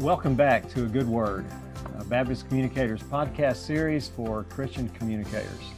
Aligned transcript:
Welcome 0.00 0.36
back 0.36 0.68
to 0.74 0.84
A 0.84 0.86
Good 0.86 1.08
Word, 1.08 1.44
a 1.98 2.04
Baptist 2.04 2.46
Communicators 2.46 3.02
podcast 3.02 3.56
series 3.56 4.06
for 4.06 4.44
Christian 4.44 4.88
communicators. 4.90 5.72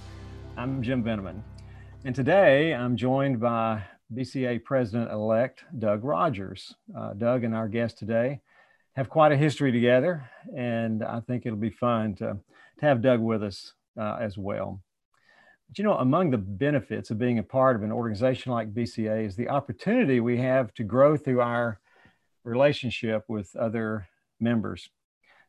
I'm 0.59 0.83
Jim 0.83 1.03
Veneman, 1.03 1.43
and 2.05 2.15
today 2.15 2.75
I'm 2.75 2.97
joined 2.97 3.41
by 3.41 3.83
BCA 4.15 4.63
President 4.63 5.11
elect 5.11 5.65
Doug 5.79 6.05
Rogers. 6.05 6.75
Uh, 6.95 7.15
Doug 7.15 7.45
and 7.45 7.55
our 7.55 7.67
guest 7.67 7.97
today 7.97 8.43
have 8.95 9.09
quite 9.09 9.33
a 9.33 9.39
history 9.39 9.73
together, 9.73 10.29
and 10.55 11.03
I 11.03 11.21
think 11.21 11.47
it'll 11.47 11.59
be 11.59 11.71
fun 11.71 12.15
to, 12.17 12.37
to 12.81 12.85
have 12.85 13.01
Doug 13.01 13.21
with 13.21 13.43
us 13.43 13.73
uh, 13.99 14.19
as 14.21 14.37
well. 14.37 14.83
But 15.67 15.79
you 15.79 15.85
know, 15.85 15.97
among 15.97 16.31
the 16.31 16.39
benefits 16.39 17.11
of 17.11 17.19
being 17.19 17.39
a 17.39 17.43
part 17.43 17.75
of 17.75 17.83
an 17.83 17.91
organization 17.91 18.53
like 18.53 18.75
BCA 18.75 19.25
is 19.25 19.37
the 19.37 19.49
opportunity 19.49 20.21
we 20.21 20.37
have 20.37 20.75
to 20.75 20.85
grow 20.85 21.17
through 21.17 21.41
our 21.41 21.81
relationship 22.45 23.25
with 23.27 23.55
other 23.57 24.07
members. 24.41 24.91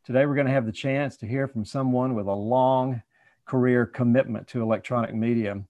Today, 0.04 0.26
we're 0.26 0.36
going 0.36 0.48
to 0.48 0.54
have 0.54 0.66
the 0.66 0.72
chance 0.72 1.18
to 1.18 1.28
hear 1.28 1.48
from 1.48 1.66
someone 1.66 2.16
with 2.16 2.28
a 2.28 2.34
long 2.34 3.02
career 3.46 3.86
commitment 3.86 4.48
to 4.48 4.62
electronic 4.62 5.14
media, 5.14 5.62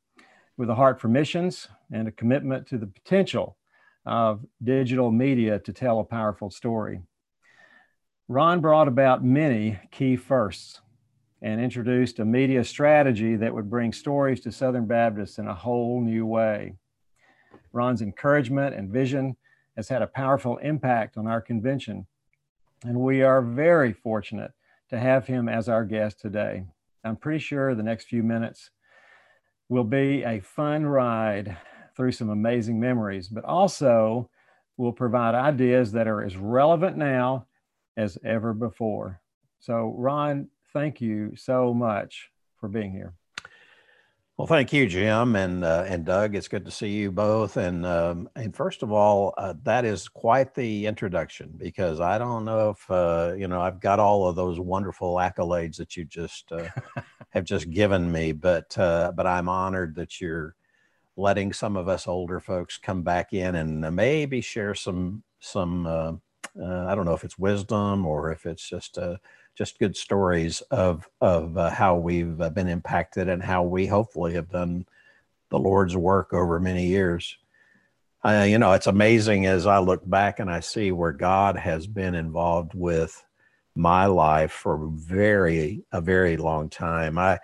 with 0.58 0.70
a 0.70 0.76
heart 0.76 1.02
for 1.02 1.08
missions 1.08 1.68
and 1.92 2.08
a 2.08 2.12
commitment 2.12 2.68
to 2.68 2.78
the 2.78 2.88
potential 2.88 3.58
of 4.06 4.46
digital 4.64 5.12
media 5.12 5.60
to 5.60 5.74
tell 5.74 6.00
a 6.00 6.04
powerful 6.04 6.50
story. 6.50 7.02
Ron 8.28 8.62
brought 8.62 8.88
about 8.88 9.24
many 9.24 9.80
key 9.92 10.16
firsts 10.16 10.80
and 11.42 11.60
introduced 11.60 12.20
a 12.20 12.26
media 12.26 12.64
strategy 12.64 13.36
that 13.36 13.54
would 13.54 13.70
bring 13.70 13.92
stories 13.92 14.40
to 14.42 14.52
Southern 14.52 14.86
Baptists 14.86 15.40
in 15.40 15.48
a 15.48 15.54
whole 15.54 16.02
new 16.02 16.26
way. 16.26 16.76
Ron's 17.74 18.02
encouragement 18.02 18.76
and 18.76 18.90
vision 18.90 19.36
has 19.76 19.90
had 19.90 20.02
a 20.02 20.08
powerful 20.08 20.58
impact 20.58 21.18
on 21.18 21.28
our 21.28 21.42
convention, 21.42 22.06
and 22.84 23.00
we 23.00 23.22
are 23.22 23.42
very 23.42 23.94
fortunate 23.94 24.52
to 24.90 25.00
have 25.00 25.28
him 25.28 25.48
as 25.48 25.70
our 25.70 25.86
guest 25.86 26.20
today. 26.20 26.66
I'm 27.04 27.16
pretty 27.16 27.40
sure 27.40 27.74
the 27.74 27.84
next 27.84 28.06
few 28.06 28.24
minutes 28.24 28.72
will 29.70 29.84
be 29.84 30.24
a 30.24 30.40
fun 30.40 30.86
ride 30.86 31.58
through 31.96 32.12
some 32.12 32.30
amazing 32.30 32.80
memories, 32.80 33.28
but 33.28 33.46
also 33.46 34.30
will 34.78 34.94
provide 34.94 35.36
ideas 35.36 35.92
that 35.92 36.08
are 36.08 36.24
as 36.24 36.36
relevant 36.36 36.98
now 36.98 37.46
as 37.98 38.18
ever 38.24 38.54
before. 38.54 39.22
So, 39.60 39.94
Ron, 39.98 40.48
thank 40.74 41.02
you 41.02 41.36
so 41.36 41.74
much 41.74 42.30
for 42.60 42.68
being 42.68 42.92
here. 42.92 43.14
Well, 44.42 44.48
thank 44.48 44.74
you, 44.74 44.88
Jim 44.88 45.36
and 45.36 45.64
uh, 45.64 45.86
and 45.88 46.04
Doug. 46.04 46.34
It's 46.34 46.48
good 46.48 46.66
to 46.66 46.72
see 46.72 46.90
you 46.90 47.12
both. 47.12 47.58
And 47.58 47.86
um, 47.86 48.28
and 48.36 48.56
first 48.56 48.82
of 48.82 48.92
all, 48.92 49.36
uh, 49.38 49.54
that 49.66 49.86
is 49.86 50.08
quite 50.08 50.56
the 50.56 50.88
introduction 50.88 51.54
because 51.58 52.00
I 52.00 52.18
don't 52.18 52.44
know 52.44 52.72
if 52.72 52.90
uh, 52.90 53.36
you 53.38 53.48
know 53.48 53.62
I've 53.62 53.80
got 53.80 54.00
all 54.00 54.28
of 54.28 54.36
those 54.36 54.60
wonderful 54.60 55.18
accolades 55.18 55.76
that 55.78 55.96
you 55.96 56.06
just 56.06 56.52
uh, 56.52 56.70
have 57.30 57.44
just 57.44 57.70
given 57.70 58.12
me, 58.12 58.32
but 58.32 58.76
uh, 58.80 59.12
but 59.16 59.28
I'm 59.28 59.48
honored 59.48 59.94
that 59.98 60.20
you're 60.20 60.56
letting 61.16 61.54
some 61.54 61.78
of 61.78 61.88
us 61.88 62.08
older 62.08 62.40
folks 62.40 62.80
come 62.80 63.04
back 63.04 63.34
in 63.34 63.54
and 63.54 63.96
maybe 63.96 64.42
share 64.42 64.74
some 64.74 65.22
some 65.40 65.86
uh, 65.86 66.14
I 66.56 66.96
don't 66.96 67.06
know 67.06 67.14
if 67.14 67.24
it's 67.24 67.38
wisdom 67.38 68.08
or 68.08 68.32
if 68.32 68.48
it's 68.48 68.68
just 68.68 68.98
a 68.98 69.20
just 69.58 69.80
good 69.80 69.96
stories 69.96 70.62
of 70.72 71.08
of 71.20 71.58
uh, 71.58 71.70
how 71.70 71.96
we've 71.96 72.40
uh, 72.42 72.50
been 72.50 72.68
impacted 72.68 73.30
and 73.30 73.44
how 73.44 73.64
we 73.64 73.86
hopefully 73.86 74.34
have 74.34 74.50
done 74.50 74.86
the 75.50 75.60
Lord's 75.60 75.96
work 75.96 76.34
over 76.34 76.60
many 76.60 76.88
years. 76.88 77.38
Uh, 78.24 78.46
you 78.48 78.58
know, 78.58 78.72
it's 78.74 78.88
amazing 78.88 79.48
as 79.48 79.66
I 79.66 79.80
look 79.80 80.08
back 80.08 80.40
and 80.40 80.50
I 80.50 80.60
see 80.60 80.92
where 80.92 81.12
God 81.12 81.58
has 81.58 81.88
been 81.88 82.16
involved 82.16 82.74
with 82.74 83.24
my 83.76 84.06
life 84.06 84.52
for 84.52 84.90
very 84.94 85.84
a 85.92 86.02
very 86.02 86.38
long 86.38 86.70
time. 86.70 87.18
I 87.18 87.40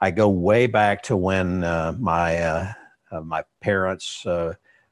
I 0.00 0.10
go 0.10 0.28
way 0.28 0.66
back 0.66 1.02
to 1.04 1.16
when 1.16 1.64
uh, 1.64 1.94
my 1.98 2.38
uh, 2.38 2.72
uh, 3.10 3.20
my 3.20 3.44
parents 3.60 4.24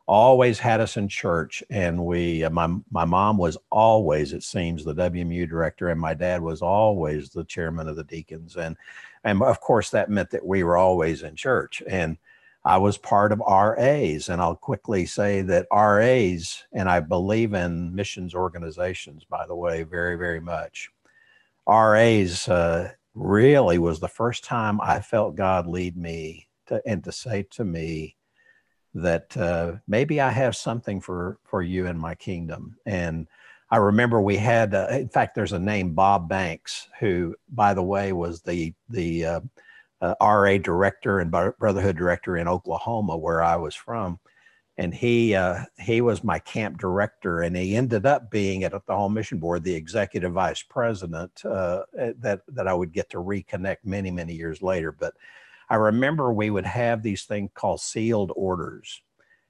always 0.06 0.58
had 0.58 0.80
us 0.80 0.96
in 0.96 1.08
church 1.08 1.64
and 1.68 2.04
we 2.04 2.44
uh, 2.44 2.50
my 2.50 2.68
my 2.90 3.04
mom 3.04 3.36
was 3.36 3.58
always 3.70 4.32
it 4.32 4.42
seems 4.42 4.84
the 4.84 4.94
WMU 4.94 5.48
director 5.48 5.88
and 5.88 6.00
my 6.00 6.14
dad 6.14 6.40
was 6.40 6.62
always 6.62 7.30
the 7.30 7.44
chairman 7.44 7.88
of 7.88 7.96
the 7.96 8.04
deacons 8.04 8.56
and 8.56 8.76
and 9.24 9.42
of 9.42 9.60
course 9.60 9.90
that 9.90 10.08
meant 10.08 10.30
that 10.30 10.46
we 10.46 10.62
were 10.62 10.76
always 10.76 11.22
in 11.22 11.34
church 11.34 11.82
and 11.88 12.16
I 12.64 12.78
was 12.78 12.98
part 12.98 13.32
of 13.32 13.40
RAs 13.40 14.28
and 14.28 14.40
I'll 14.40 14.56
quickly 14.56 15.06
say 15.06 15.42
that 15.42 15.66
RAs 15.72 16.64
and 16.72 16.88
I 16.88 17.00
believe 17.00 17.54
in 17.54 17.94
missions 17.94 18.34
organizations 18.34 19.24
by 19.24 19.44
the 19.46 19.56
way 19.56 19.82
very 19.82 20.16
very 20.16 20.40
much. 20.40 20.88
RAs 21.68 22.48
uh, 22.48 22.92
really 23.14 23.78
was 23.78 23.98
the 23.98 24.08
first 24.08 24.44
time 24.44 24.80
I 24.80 25.00
felt 25.00 25.34
God 25.34 25.66
lead 25.66 25.96
me 25.96 26.46
to 26.66 26.80
and 26.86 27.02
to 27.02 27.10
say 27.10 27.42
to 27.50 27.64
me 27.64 28.16
that 28.96 29.36
uh, 29.36 29.72
maybe 29.86 30.20
I 30.20 30.30
have 30.30 30.56
something 30.56 31.00
for 31.00 31.38
for 31.44 31.62
you 31.62 31.86
in 31.86 31.98
my 31.98 32.14
kingdom. 32.14 32.76
And 32.86 33.26
I 33.70 33.76
remember 33.76 34.20
we 34.20 34.36
had, 34.36 34.74
uh, 34.74 34.88
in 34.90 35.08
fact, 35.08 35.34
there's 35.34 35.52
a 35.52 35.58
name 35.58 35.92
Bob 35.92 36.28
Banks, 36.28 36.88
who, 36.98 37.34
by 37.50 37.74
the 37.74 37.82
way, 37.82 38.12
was 38.12 38.40
the 38.40 38.72
the 38.88 39.24
uh, 39.26 39.40
uh 40.00 40.14
RA 40.20 40.58
director 40.58 41.20
and 41.20 41.30
Brotherhood 41.30 41.96
director 41.96 42.36
in 42.36 42.48
Oklahoma, 42.48 43.16
where 43.16 43.42
I 43.42 43.56
was 43.56 43.74
from. 43.74 44.18
And 44.78 44.94
he 44.94 45.34
uh, 45.34 45.64
he 45.78 46.00
was 46.00 46.24
my 46.24 46.38
camp 46.38 46.78
director, 46.78 47.42
and 47.42 47.56
he 47.56 47.76
ended 47.76 48.06
up 48.06 48.30
being 48.30 48.64
at 48.64 48.72
the 48.72 48.96
Home 48.96 49.14
Mission 49.14 49.38
Board 49.38 49.62
the 49.62 49.74
executive 49.74 50.32
vice 50.32 50.62
president 50.62 51.44
uh, 51.44 51.82
that 51.92 52.40
that 52.48 52.68
I 52.68 52.74
would 52.74 52.92
get 52.92 53.10
to 53.10 53.18
reconnect 53.18 53.78
many 53.84 54.10
many 54.10 54.34
years 54.34 54.62
later. 54.62 54.92
But 54.92 55.14
I 55.68 55.76
remember 55.76 56.32
we 56.32 56.50
would 56.50 56.66
have 56.66 57.02
these 57.02 57.24
things 57.24 57.50
called 57.54 57.80
sealed 57.80 58.32
orders. 58.36 59.02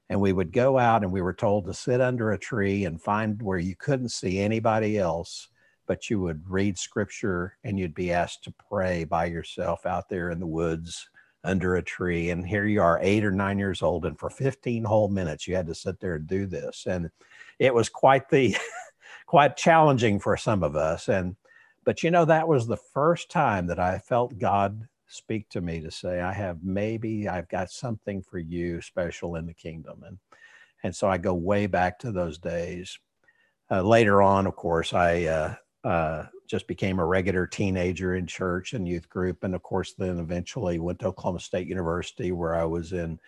And 0.09 0.21
we 0.21 0.33
would 0.33 0.53
go 0.53 0.79
out 0.79 1.03
and 1.03 1.13
we 1.13 1.21
were 1.21 1.35
told 1.35 1.67
to 1.67 1.75
sit 1.75 2.01
under 2.01 2.31
a 2.31 2.39
tree 2.39 2.85
and 2.85 3.03
find 3.03 3.43
where 3.43 3.59
you 3.59 3.75
couldn't 3.75 4.11
see 4.11 4.39
anybody 4.39 4.99
else, 4.99 5.49
but 5.87 6.09
you 6.09 6.21
would 6.21 6.49
read 6.49 6.79
scripture 6.79 7.59
and 7.65 7.79
you'd 7.79 7.95
be 7.95 8.13
asked 8.13 8.45
to 8.45 8.55
pray 8.71 9.05
by 9.05 9.27
yourself 9.27 9.85
out 9.85 10.09
there 10.09 10.31
in 10.31 10.39
the 10.39 10.47
woods 10.47 11.09
under 11.43 11.75
a 11.75 11.83
tree. 11.83 12.31
And 12.31 12.47
here 12.47 12.67
you 12.67 12.81
are, 12.81 13.01
eight 13.03 13.25
or 13.25 13.33
nine 13.33 13.59
years 13.59 13.83
old. 13.83 14.07
And 14.07 14.19
for 14.19 14.31
15 14.31 14.85
whole 14.85 15.09
minutes, 15.09 15.49
you 15.49 15.57
had 15.57 15.67
to 15.67 15.75
sit 15.75 15.99
there 15.99 16.15
and 16.15 16.27
do 16.27 16.47
this. 16.47 16.87
And 16.87 17.11
it 17.59 17.75
was 17.75 17.89
quite 17.89 18.29
the, 18.31 18.57
quite 19.27 19.57
challenging 19.57 20.21
for 20.21 20.37
some 20.37 20.63
of 20.63 20.77
us. 20.77 21.09
And, 21.09 21.35
but 21.85 22.05
you 22.05 22.13
know, 22.13 22.25
that 22.25 22.47
was 22.47 22.67
the 22.67 22.77
first 22.77 23.29
time 23.29 23.67
that 23.67 23.81
I 23.81 23.99
felt 23.99 24.39
God 24.39 24.87
speak 25.09 25.49
to 25.51 25.61
me 25.61 25.81
to 25.81 25.91
say, 25.91 26.21
I 26.21 26.33
have 26.33 26.63
maybe 26.63 27.29
I've 27.29 27.49
got 27.49 27.71
something 27.71 28.23
for 28.23 28.39
you 28.39 28.81
special 28.81 29.37
in 29.37 29.47
the 29.47 29.55
kingdom. 29.55 30.03
And, 30.07 30.19
and 30.83 30.95
so 30.95 31.09
I 31.09 31.19
go 31.19 31.35
way 31.35 31.67
back 31.67 31.99
to 32.01 32.13
those 32.13 32.39
days. 32.39 32.99
Uh, 33.71 33.83
later 33.83 34.23
on, 34.23 34.47
of 34.47 34.55
course, 34.55 34.93
I 34.93 35.25
uh, 35.25 35.55
uh, 35.85 36.27
just 36.47 36.67
became 36.67 36.99
a 36.99 37.05
regular 37.05 37.47
teenager 37.47 38.15
in 38.15 38.27
church 38.27 38.73
and 38.73 38.87
youth 38.87 39.09
group. 39.09 39.45
And 39.45 39.55
of 39.55 39.63
course, 39.63 39.95
then 39.95 40.19
eventually 40.19 40.79
went 40.79 41.01
to 41.01 41.07
Oklahoma 41.07 41.41
State 41.41 41.67
University 41.67 42.33
where 42.33 42.55
I 42.55 42.65
was 42.65 42.93
in 42.93 43.19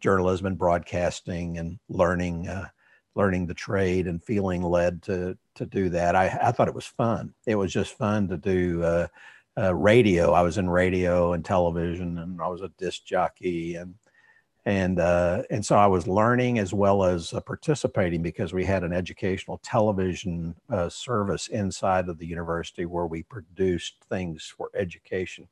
journalism 0.00 0.46
and 0.46 0.58
broadcasting 0.58 1.58
and 1.58 1.78
learning 1.88 2.48
uh, 2.48 2.66
learning 3.14 3.46
the 3.46 3.54
trade 3.54 4.06
and 4.06 4.22
feeling 4.22 4.62
led 4.62 5.02
to 5.02 5.36
to 5.54 5.64
do 5.64 5.88
that. 5.88 6.14
I, 6.14 6.26
I 6.42 6.52
thought 6.52 6.68
it 6.68 6.74
was 6.74 6.86
fun. 6.86 7.32
It 7.46 7.54
was 7.54 7.72
just 7.72 7.96
fun 7.96 8.28
to 8.28 8.36
do 8.36 9.08
uh, 9.58 9.74
radio. 9.74 10.32
I 10.32 10.42
was 10.42 10.58
in 10.58 10.68
radio 10.68 11.32
and 11.32 11.44
television, 11.44 12.18
and 12.18 12.40
I 12.40 12.48
was 12.48 12.62
a 12.62 12.72
disc 12.78 13.04
jockey, 13.04 13.76
and 13.76 13.94
and 14.66 14.98
uh, 14.98 15.44
and 15.50 15.64
so 15.64 15.76
I 15.76 15.86
was 15.86 16.08
learning 16.08 16.58
as 16.58 16.74
well 16.74 17.04
as 17.04 17.32
uh, 17.32 17.40
participating 17.40 18.20
because 18.20 18.52
we 18.52 18.64
had 18.64 18.82
an 18.82 18.92
educational 18.92 19.58
television 19.58 20.54
uh, 20.68 20.88
service 20.88 21.48
inside 21.48 22.08
of 22.08 22.18
the 22.18 22.26
university 22.26 22.84
where 22.84 23.06
we 23.06 23.22
produced 23.22 24.04
things 24.08 24.52
for 24.56 24.70
education. 24.74 25.46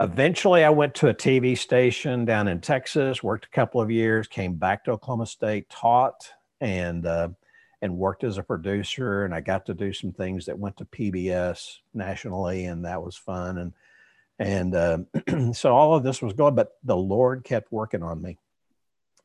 Eventually, 0.00 0.64
I 0.64 0.70
went 0.70 0.94
to 0.96 1.08
a 1.08 1.14
TV 1.14 1.56
station 1.56 2.24
down 2.24 2.48
in 2.48 2.60
Texas, 2.60 3.22
worked 3.22 3.46
a 3.46 3.50
couple 3.50 3.80
of 3.80 3.90
years, 3.90 4.26
came 4.26 4.54
back 4.54 4.84
to 4.84 4.92
Oklahoma 4.92 5.26
State, 5.26 5.70
taught, 5.70 6.32
and 6.60 7.06
uh, 7.06 7.28
and 7.82 7.96
worked 7.96 8.24
as 8.24 8.38
a 8.38 8.42
producer 8.42 9.24
and 9.24 9.34
I 9.34 9.40
got 9.40 9.66
to 9.66 9.74
do 9.74 9.92
some 9.92 10.12
things 10.12 10.46
that 10.46 10.58
went 10.58 10.76
to 10.78 10.84
PBS 10.86 11.78
nationally 11.94 12.66
and 12.66 12.84
that 12.84 13.02
was 13.02 13.16
fun 13.16 13.58
and 13.58 13.72
and 14.38 14.74
uh, 14.74 14.98
so 15.52 15.74
all 15.74 15.94
of 15.94 16.02
this 16.02 16.20
was 16.20 16.32
going 16.32 16.54
but 16.54 16.72
the 16.84 16.96
Lord 16.96 17.44
kept 17.44 17.72
working 17.72 18.02
on 18.02 18.20
me. 18.20 18.38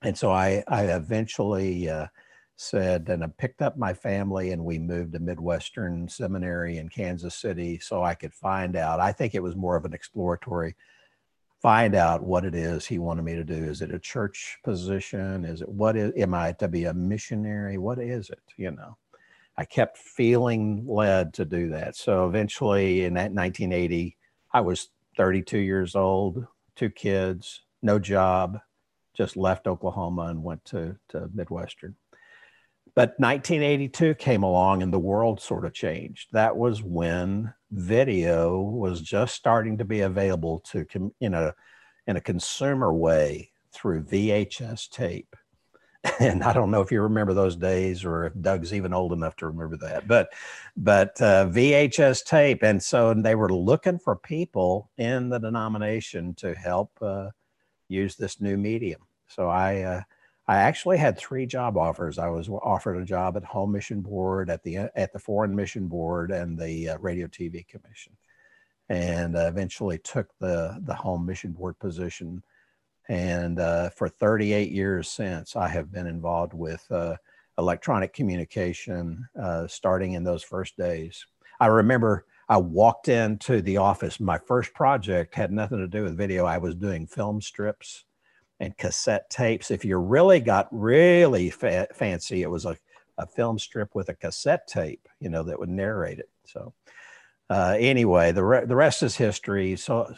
And 0.02 0.18
so 0.18 0.32
I 0.32 0.64
I 0.68 0.86
eventually 0.86 1.90
uh, 1.90 2.08
said 2.56 3.10
and 3.10 3.24
I 3.24 3.28
picked 3.28 3.62
up 3.62 3.78
my 3.78 3.94
family 3.94 4.52
and 4.52 4.64
we 4.64 4.80
moved 4.80 5.14
to 5.14 5.20
Midwestern 5.20 6.08
Seminary 6.08 6.78
in 6.78 6.90
Kansas 6.90 7.36
City 7.36 7.80
so 7.80 8.04
I 8.04 8.16
could 8.16 8.34
find 8.34 8.76
out. 8.76 9.00
I 9.00 9.12
think 9.12 9.36
it 9.36 9.44
was 9.44 9.56
more 9.56 9.76
of 9.76 9.86
an 9.86 9.94
exploratory 9.94 10.76
find 11.62 11.96
out 11.96 12.24
what 12.24 12.46
it 12.46 12.56
is 12.56 12.86
he 12.86 13.00
wanted 13.00 13.24
me 13.24 13.36
to 13.36 13.44
do. 13.44 13.54
Is 13.54 13.82
it 13.82 13.94
a 13.94 14.00
church 14.00 14.58
position? 14.64 15.46
Is 15.46 15.62
it 15.62 15.70
what 15.70 15.96
is 15.96 16.12
am 16.18 16.34
I 16.34 16.54
to 16.54 16.68
be 16.68 16.86
a 16.86 16.94
missionary? 16.94 17.78
What 17.78 18.00
is 18.00 18.30
it? 18.30 18.42
You 18.58 18.72
know. 18.72 18.98
I 19.58 19.66
kept 19.66 19.98
feeling 19.98 20.86
led 20.88 21.34
to 21.36 21.46
do 21.46 21.70
that. 21.70 21.96
So 21.96 22.26
eventually 22.26 23.04
in 23.04 23.14
that 23.16 23.32
1980, 23.32 24.18
I 24.54 24.62
was 24.62 24.90
32 25.18 25.58
years 25.58 25.96
old, 25.96 26.48
two 26.76 26.90
kids, 26.90 27.62
no 27.82 28.00
job, 28.00 28.60
just 29.14 29.36
left 29.38 29.68
Oklahoma 29.68 30.24
and 30.24 30.44
went 30.44 30.64
to, 30.66 30.96
to 31.10 31.30
Midwestern. 31.34 31.96
But 32.96 33.20
1982 33.20 34.16
came 34.16 34.44
along 34.44 34.84
and 34.84 34.92
the 34.92 35.00
world 35.00 35.42
sort 35.42 35.66
of 35.66 35.74
changed. 35.74 36.30
That 36.32 36.56
was 36.58 36.82
when 36.82 37.54
video 37.72 38.60
was 38.60 39.02
just 39.02 39.36
starting 39.36 39.78
to 39.78 39.86
be 39.86 40.02
available 40.02 40.60
to 40.60 40.86
in 41.20 41.34
a 41.34 41.56
in 42.08 42.18
a 42.18 42.22
consumer 42.22 42.94
way 42.94 43.52
through 43.72 44.04
VHS 44.04 44.90
tape. 44.90 45.36
And 46.20 46.44
I 46.44 46.52
don't 46.52 46.72
know 46.72 46.82
if 46.82 46.92
you 46.92 47.00
remember 47.02 47.34
those 47.34 47.56
days 47.56 48.04
or 48.04 48.26
if 48.26 48.34
Doug's 48.42 48.74
even 48.74 48.92
old 48.92 49.14
enough 49.14 49.36
to 49.38 49.46
remember 49.46 49.78
that, 49.78 50.08
but 50.08 50.34
but 50.76 51.22
uh, 51.22 51.46
VHS 51.48 52.26
tape, 52.26 52.64
and 52.64 52.82
so 52.82 53.14
they 53.14 53.36
were 53.36 53.54
looking 53.54 54.00
for 54.00 54.16
people 54.16 54.90
in 54.98 55.30
the 55.30 55.38
denomination 55.38 56.34
to 56.36 56.56
help 56.56 56.92
uh, 57.04 57.30
use 57.88 58.16
this 58.16 58.42
new 58.42 58.58
medium. 58.58 59.02
So 59.28 59.48
I 59.48 59.82
uh, 59.82 60.02
I 60.48 60.58
actually 60.58 60.98
had 60.98 61.18
three 61.18 61.46
job 61.46 61.78
offers. 61.78 62.18
I 62.18 62.28
was 62.28 62.50
offered 62.50 62.98
a 62.98 63.06
job 63.06 63.38
at 63.38 63.44
Home 63.46 63.72
Mission 63.72 64.02
Board, 64.02 64.50
at 64.50 64.64
the 64.64 64.78
at 64.96 65.14
the 65.14 65.20
Foreign 65.20 65.56
Mission 65.56 65.88
Board, 65.88 66.32
and 66.32 66.58
the 66.58 66.90
uh, 66.90 66.98
Radio 66.98 67.28
TV 67.28 67.68
Commission, 67.68 68.14
and 68.90 69.36
uh, 69.36 69.48
eventually 69.48 70.00
took 70.00 70.28
the 70.40 70.80
the 70.84 70.96
Home 70.96 71.26
Mission 71.26 71.52
Board 71.52 71.78
position. 71.80 72.44
And 73.08 73.60
uh, 73.60 73.90
for 73.90 74.08
38 74.08 74.72
years 74.72 75.10
since, 75.10 75.56
I 75.56 75.68
have 75.68 75.92
been 75.92 76.08
involved 76.08 76.54
with 76.54 76.86
uh, 76.92 77.18
electronic 77.58 78.14
communication, 78.14 79.28
uh, 79.40 79.68
starting 79.68 80.14
in 80.14 80.24
those 80.24 80.44
first 80.44 80.78
days. 80.78 81.26
I 81.60 81.68
remember 81.68 82.26
I 82.48 82.58
walked 82.58 83.10
into 83.10 83.62
the 83.62 83.78
office. 83.78 84.20
My 84.20 84.38
first 84.38 84.74
project 84.74 85.36
had 85.36 85.52
nothing 85.52 85.80
to 85.80 85.88
do 85.88 86.04
with 86.04 86.18
video. 86.18 86.46
I 86.46 86.58
was 86.58 86.76
doing 86.76 87.06
film 87.06 87.42
strips 87.42 88.06
and 88.62 88.78
cassette 88.78 89.28
tapes. 89.32 89.72
If 89.72 89.84
you 89.84 89.98
really 89.98 90.40
got 90.40 90.68
really 90.72 91.50
fa- 91.50 91.88
fancy, 91.94 92.44
it 92.44 92.50
was 92.50 92.66
a, 92.66 92.78
a 93.18 93.26
film 93.26 93.58
strip 93.58 93.96
with 93.96 94.08
a 94.10 94.14
cassette 94.14 94.68
tape, 94.68 95.10
you 95.20 95.30
know, 95.30 95.42
that 95.44 95.60
would 95.60 95.68
narrate 95.68 96.20
it. 96.20 96.30
So, 96.46 96.72
uh, 97.50 97.76
anyway, 97.80 98.32
the, 98.32 98.44
re- 98.44 98.66
the 98.66 98.76
rest 98.76 99.02
is 99.02 99.16
history. 99.18 99.76
So, 99.76 100.14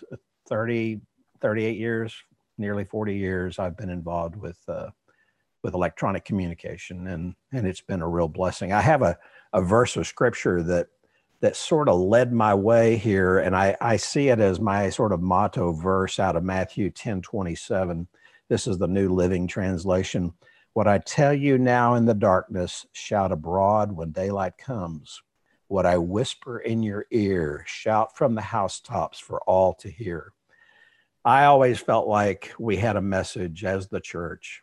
30, 0.50 1.00
38 1.40 1.78
years, 1.78 2.14
nearly 2.58 2.84
40 2.84 3.16
years, 3.16 3.60
I've 3.60 3.78
been 3.78 3.90
involved 3.90 4.36
with, 4.36 4.60
uh, 4.68 4.90
with 5.64 5.74
electronic 5.74 6.26
communication, 6.26 7.08
and, 7.08 7.36
and 7.54 7.66
it's 7.66 7.82
been 7.82 8.02
a 8.02 8.10
real 8.10 8.28
blessing. 8.28 8.74
I 8.74 8.82
have 8.82 9.04
a, 9.04 9.18
a 9.54 9.62
verse 9.62 9.96
of 9.96 10.06
scripture 10.06 10.62
that 10.64 10.88
that 11.40 11.56
sort 11.58 11.90
of 11.90 12.00
led 12.00 12.32
my 12.32 12.54
way 12.54 12.96
here, 12.96 13.40
and 13.40 13.54
I, 13.54 13.76
I 13.82 13.98
see 13.98 14.30
it 14.30 14.40
as 14.40 14.62
my 14.62 14.90
sort 14.90 15.12
of 15.12 15.22
motto 15.22 15.74
verse 15.74 16.18
out 16.18 16.38
of 16.38 16.44
Matthew 16.44 16.90
10 16.90 17.22
27 17.22 18.08
this 18.54 18.68
is 18.68 18.78
the 18.78 18.88
New 18.88 19.10
Living 19.10 19.48
Translation. 19.48 20.32
What 20.74 20.88
I 20.88 21.00
tell 21.00 21.34
you 21.34 21.58
now 21.58 21.96
in 21.96 22.06
the 22.06 22.14
darkness, 22.14 22.86
shout 22.92 23.32
abroad 23.32 23.92
when 23.92 24.12
daylight 24.12 24.60
comes. 24.60 25.24
What 25.70 25.88
I 25.88 25.98
whisper 25.98 26.60
in 26.60 26.84
your 26.84 27.08
ear, 27.10 27.64
shout 27.66 28.16
from 28.16 28.36
the 28.36 28.44
housetops 28.44 29.18
for 29.18 29.42
all 29.48 29.74
to 29.80 29.90
hear. 29.90 30.34
I 31.26 31.46
always 31.46 31.80
felt 31.80 32.08
like 32.08 32.54
we 32.60 32.78
had 32.78 32.96
a 32.96 33.02
message 33.02 33.66
as 33.66 33.88
the 33.88 34.00
church, 34.00 34.62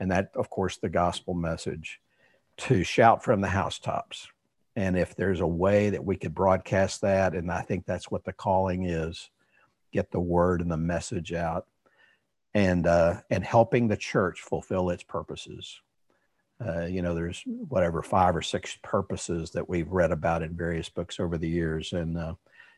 and 0.00 0.10
that, 0.10 0.32
of 0.34 0.50
course, 0.50 0.78
the 0.78 0.88
gospel 0.88 1.34
message 1.34 2.00
to 2.56 2.82
shout 2.82 3.22
from 3.22 3.40
the 3.40 3.46
housetops. 3.46 4.26
And 4.74 4.98
if 4.98 5.14
there's 5.14 5.42
a 5.42 5.46
way 5.46 5.90
that 5.90 6.04
we 6.04 6.16
could 6.16 6.34
broadcast 6.34 7.02
that, 7.02 7.36
and 7.36 7.52
I 7.52 7.60
think 7.60 7.86
that's 7.86 8.10
what 8.10 8.24
the 8.24 8.32
calling 8.32 8.86
is 8.86 9.30
get 9.92 10.10
the 10.10 10.18
word 10.18 10.60
and 10.60 10.72
the 10.72 10.76
message 10.76 11.32
out 11.32 11.68
and 12.54 12.86
uh, 12.86 13.20
and 13.30 13.44
helping 13.44 13.88
the 13.88 13.96
church 13.96 14.40
fulfill 14.40 14.90
its 14.90 15.02
purposes. 15.02 15.80
Uh, 16.64 16.86
you 16.86 17.02
know, 17.02 17.14
there's 17.14 17.42
whatever 17.46 18.02
five 18.02 18.34
or 18.34 18.42
six 18.42 18.76
purposes 18.82 19.52
that 19.52 19.68
we've 19.68 19.90
read 19.90 20.10
about 20.10 20.42
in 20.42 20.56
various 20.56 20.88
books 20.88 21.20
over 21.20 21.38
the 21.38 21.48
years, 21.48 21.92
and 21.92 22.18
uh, 22.18 22.34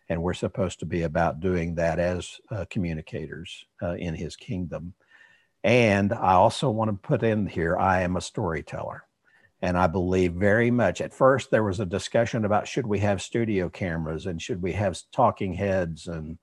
and 0.09 0.23
we're 0.23 0.35
supposed 0.35 0.81
to 0.81 0.87
be 0.87 1.03
about 1.03 1.41
doing 1.41 1.77
that 1.77 1.99
as 1.99 2.41
uh, 2.51 2.65
communicators 2.69 3.65
uh, 3.83 3.95
in 3.95 4.15
His 4.15 4.37
kingdom. 4.37 4.95
And 5.63 6.13
I 6.13 6.33
also 6.33 6.71
want 6.71 6.91
to 6.91 7.09
put 7.09 7.23
in 7.23 7.47
here, 7.47 7.77
I 7.77 8.03
am 8.03 8.17
a 8.17 8.21
storyteller. 8.21 9.05
And 9.63 9.77
I 9.77 9.89
believe 9.89 10.33
very 10.33 10.71
much. 10.71 11.03
At 11.03 11.13
first, 11.13 11.51
there 11.51 11.63
was 11.63 11.81
a 11.81 11.87
discussion 11.87 12.47
about 12.47 12.67
should 12.67 12.87
we 12.87 12.99
have 13.01 13.21
studio 13.21 13.69
cameras 13.69 14.25
and 14.25 14.41
should 14.41 14.63
we 14.63 14.73
have 14.73 14.99
talking 15.13 15.53
heads 15.53 16.07
and 16.09 16.39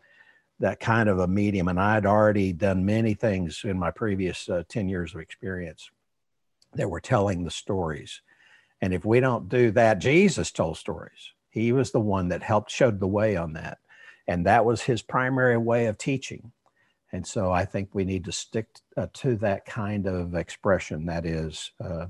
that 0.59 0.79
kind 0.79 1.09
of 1.09 1.19
a 1.19 1.27
medium. 1.27 1.67
And 1.67 1.79
I'd 1.79 2.05
already 2.05 2.53
done 2.53 2.85
many 2.85 3.13
things 3.13 3.61
in 3.63 3.77
my 3.77 3.91
previous 3.91 4.49
uh, 4.49 4.63
10 4.69 4.89
years 4.89 5.13
of 5.13 5.21
experience 5.21 5.89
that 6.73 6.89
were 6.89 6.99
telling 6.99 7.43
the 7.43 7.51
stories. 7.51 8.21
And 8.81 8.93
if 8.93 9.05
we 9.05 9.19
don't 9.19 9.49
do 9.49 9.71
that, 9.71 9.99
Jesus 9.99 10.51
told 10.51 10.77
stories. 10.77 11.31
He 11.49 11.71
was 11.71 11.91
the 11.91 11.99
one 11.99 12.29
that 12.29 12.43
helped 12.43 12.71
showed 12.71 12.99
the 12.99 13.07
way 13.07 13.35
on 13.35 13.53
that. 13.53 13.79
And 14.27 14.45
that 14.45 14.65
was 14.65 14.81
his 14.81 15.01
primary 15.01 15.57
way 15.57 15.85
of 15.85 15.97
teaching. 15.97 16.51
And 17.11 17.25
so 17.25 17.51
I 17.51 17.65
think 17.65 17.89
we 17.93 18.03
need 18.03 18.25
to 18.25 18.31
stick 18.31 18.67
uh, 18.97 19.07
to 19.13 19.37
that 19.37 19.65
kind 19.65 20.07
of 20.07 20.35
expression 20.35 21.05
that 21.05 21.25
is 21.25 21.71
uh, 21.83 22.07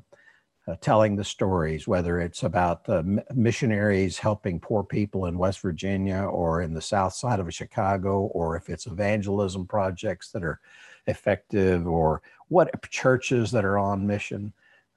uh, 0.68 0.76
telling 0.82 1.16
the 1.16 1.24
stories, 1.24 1.88
whether 1.88 2.20
it's 2.20 2.44
about 2.44 2.88
uh, 2.90 3.02
missionaries 3.34 4.18
helping 4.18 4.60
poor 4.60 4.84
people 4.84 5.26
in 5.26 5.38
West 5.38 5.62
Virginia 5.62 6.24
or 6.24 6.62
in 6.62 6.74
the 6.74 6.82
south 6.82 7.14
side 7.14 7.40
of 7.40 7.54
Chicago, 7.54 8.22
or 8.34 8.58
if 8.58 8.70
it's 8.70 8.86
evangelism 8.86 9.66
projects 9.66 10.32
that 10.32 10.44
are 10.44 10.60
effective, 11.08 11.88
or 11.88 12.22
what 12.50 12.70
churches 12.90 13.52
that 13.52 13.64
are 13.64 13.78
on 13.78 14.06
mission. 14.06 14.52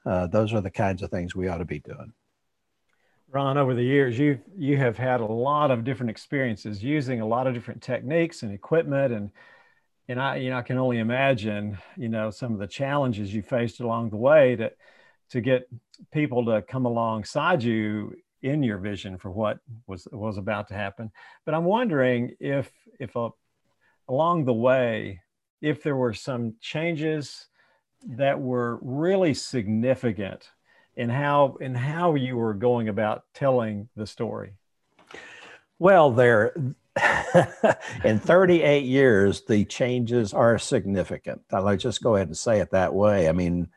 Uh, 0.04 0.26
those 0.26 0.52
are 0.52 0.60
the 0.60 0.70
kinds 0.70 1.02
of 1.02 1.10
things 1.10 1.36
we 1.36 1.46
ought 1.46 1.58
to 1.58 1.64
be 1.64 1.78
doing. 1.78 2.12
Ron, 3.30 3.56
over 3.56 3.74
the 3.74 3.84
years, 3.84 4.18
you 4.18 4.40
you 4.56 4.76
have 4.76 4.96
had 4.96 5.20
a 5.20 5.24
lot 5.24 5.70
of 5.70 5.84
different 5.84 6.10
experiences 6.10 6.82
using 6.82 7.20
a 7.20 7.26
lot 7.26 7.46
of 7.46 7.54
different 7.54 7.80
techniques 7.80 8.42
and 8.42 8.52
equipment, 8.52 9.12
and 9.12 9.30
and 10.08 10.20
I 10.20 10.36
you 10.36 10.50
know 10.50 10.58
I 10.58 10.62
can 10.62 10.78
only 10.78 10.98
imagine 10.98 11.78
you 11.96 12.08
know 12.08 12.30
some 12.30 12.52
of 12.52 12.58
the 12.58 12.66
challenges 12.66 13.32
you 13.32 13.42
faced 13.42 13.78
along 13.78 14.10
the 14.10 14.16
way 14.16 14.56
that 14.56 14.74
to 15.30 15.40
get 15.40 15.68
people 16.12 16.44
to 16.46 16.62
come 16.62 16.86
alongside 16.86 17.62
you 17.62 18.16
in 18.42 18.62
your 18.62 18.78
vision 18.78 19.18
for 19.18 19.30
what 19.30 19.58
was 19.86 20.08
was 20.12 20.38
about 20.38 20.68
to 20.68 20.74
happen. 20.74 21.10
But 21.44 21.54
I'm 21.54 21.64
wondering 21.64 22.36
if 22.40 22.70
if 22.98 23.14
a, 23.16 23.30
along 24.08 24.44
the 24.44 24.54
way, 24.54 25.20
if 25.60 25.82
there 25.82 25.96
were 25.96 26.14
some 26.14 26.54
changes 26.60 27.46
that 28.06 28.40
were 28.40 28.78
really 28.82 29.34
significant 29.34 30.50
in 30.96 31.10
how 31.10 31.56
in 31.60 31.74
how 31.74 32.14
you 32.14 32.36
were 32.36 32.54
going 32.54 32.88
about 32.88 33.24
telling 33.34 33.88
the 33.96 34.06
story. 34.06 34.54
Well, 35.78 36.10
there 36.10 36.54
in 38.04 38.18
38 38.18 38.84
years, 38.84 39.42
the 39.42 39.64
changes 39.64 40.34
are 40.34 40.58
significant. 40.58 41.42
I'll 41.52 41.76
just 41.76 42.02
go 42.02 42.16
ahead 42.16 42.28
and 42.28 42.36
say 42.36 42.60
it 42.60 42.72
that 42.72 42.92
way. 42.92 43.28
I 43.28 43.32
mean, 43.32 43.68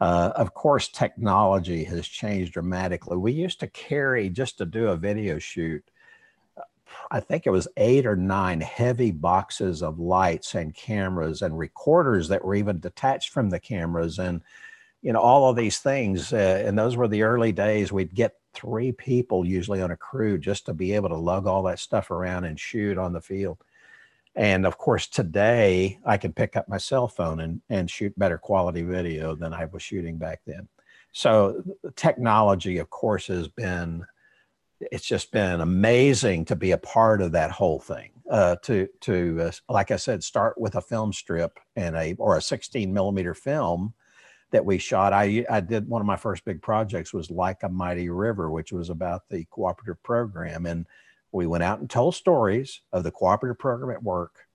uh, 0.00 0.32
of 0.34 0.54
course, 0.54 0.88
technology 0.88 1.84
has 1.84 2.06
changed 2.06 2.52
dramatically. 2.52 3.16
We 3.16 3.32
used 3.32 3.60
to 3.60 3.66
carry 3.66 4.30
just 4.30 4.58
to 4.58 4.64
do 4.64 4.88
a 4.88 4.96
video 4.96 5.38
shoot, 5.38 5.84
I 7.10 7.20
think 7.20 7.46
it 7.46 7.50
was 7.50 7.68
eight 7.76 8.06
or 8.06 8.16
nine 8.16 8.60
heavy 8.60 9.10
boxes 9.10 9.82
of 9.82 9.98
lights 9.98 10.54
and 10.54 10.74
cameras 10.74 11.42
and 11.42 11.58
recorders 11.58 12.28
that 12.28 12.44
were 12.44 12.54
even 12.54 12.80
detached 12.80 13.30
from 13.30 13.50
the 13.50 13.60
cameras 13.60 14.18
and 14.18 14.42
you 15.02 15.12
know 15.12 15.20
all 15.20 15.48
of 15.48 15.56
these 15.56 15.78
things 15.78 16.32
uh, 16.32 16.62
and 16.66 16.78
those 16.78 16.96
were 16.96 17.08
the 17.08 17.22
early 17.22 17.52
days 17.52 17.92
we'd 17.92 18.14
get 18.14 18.34
three 18.52 18.92
people 18.92 19.44
usually 19.44 19.80
on 19.80 19.90
a 19.90 19.96
crew 19.96 20.38
just 20.38 20.66
to 20.66 20.74
be 20.74 20.92
able 20.92 21.08
to 21.08 21.16
lug 21.16 21.46
all 21.46 21.62
that 21.62 21.78
stuff 21.78 22.10
around 22.10 22.44
and 22.44 22.60
shoot 22.60 22.98
on 22.98 23.12
the 23.12 23.20
field 23.20 23.58
and 24.40 24.64
of 24.64 24.78
course, 24.78 25.06
today 25.06 25.98
I 26.06 26.16
can 26.16 26.32
pick 26.32 26.56
up 26.56 26.66
my 26.66 26.78
cell 26.78 27.08
phone 27.08 27.40
and, 27.40 27.60
and 27.68 27.90
shoot 27.90 28.18
better 28.18 28.38
quality 28.38 28.80
video 28.80 29.34
than 29.34 29.52
I 29.52 29.66
was 29.66 29.82
shooting 29.82 30.16
back 30.16 30.40
then. 30.46 30.66
So 31.12 31.62
technology, 31.94 32.78
of 32.78 32.88
course, 32.88 33.26
has 33.26 33.48
been, 33.48 34.02
it's 34.80 35.04
just 35.04 35.30
been 35.30 35.60
amazing 35.60 36.46
to 36.46 36.56
be 36.56 36.70
a 36.70 36.78
part 36.78 37.20
of 37.20 37.32
that 37.32 37.50
whole 37.50 37.80
thing. 37.80 38.12
Uh, 38.30 38.56
to, 38.62 38.88
to 39.02 39.42
uh, 39.42 39.52
like 39.68 39.90
I 39.90 39.96
said, 39.96 40.24
start 40.24 40.58
with 40.58 40.74
a 40.74 40.80
film 40.80 41.12
strip 41.12 41.58
and 41.76 41.94
a, 41.94 42.14
or 42.14 42.38
a 42.38 42.42
16 42.42 42.90
millimeter 42.94 43.34
film 43.34 43.92
that 44.52 44.64
we 44.64 44.78
shot. 44.78 45.12
I, 45.12 45.44
I 45.50 45.60
did 45.60 45.86
one 45.86 46.00
of 46.00 46.06
my 46.06 46.16
first 46.16 46.46
big 46.46 46.62
projects 46.62 47.12
was 47.12 47.30
Like 47.30 47.62
a 47.62 47.68
Mighty 47.68 48.08
River, 48.08 48.50
which 48.50 48.72
was 48.72 48.88
about 48.88 49.28
the 49.28 49.44
cooperative 49.50 50.02
program. 50.02 50.64
And 50.64 50.86
we 51.32 51.46
went 51.46 51.64
out 51.64 51.80
and 51.80 51.88
told 51.88 52.14
stories 52.14 52.80
of 52.92 53.04
the 53.04 53.10
cooperative 53.10 53.58
program 53.58 53.94
at 53.94 54.02
work, 54.02 54.46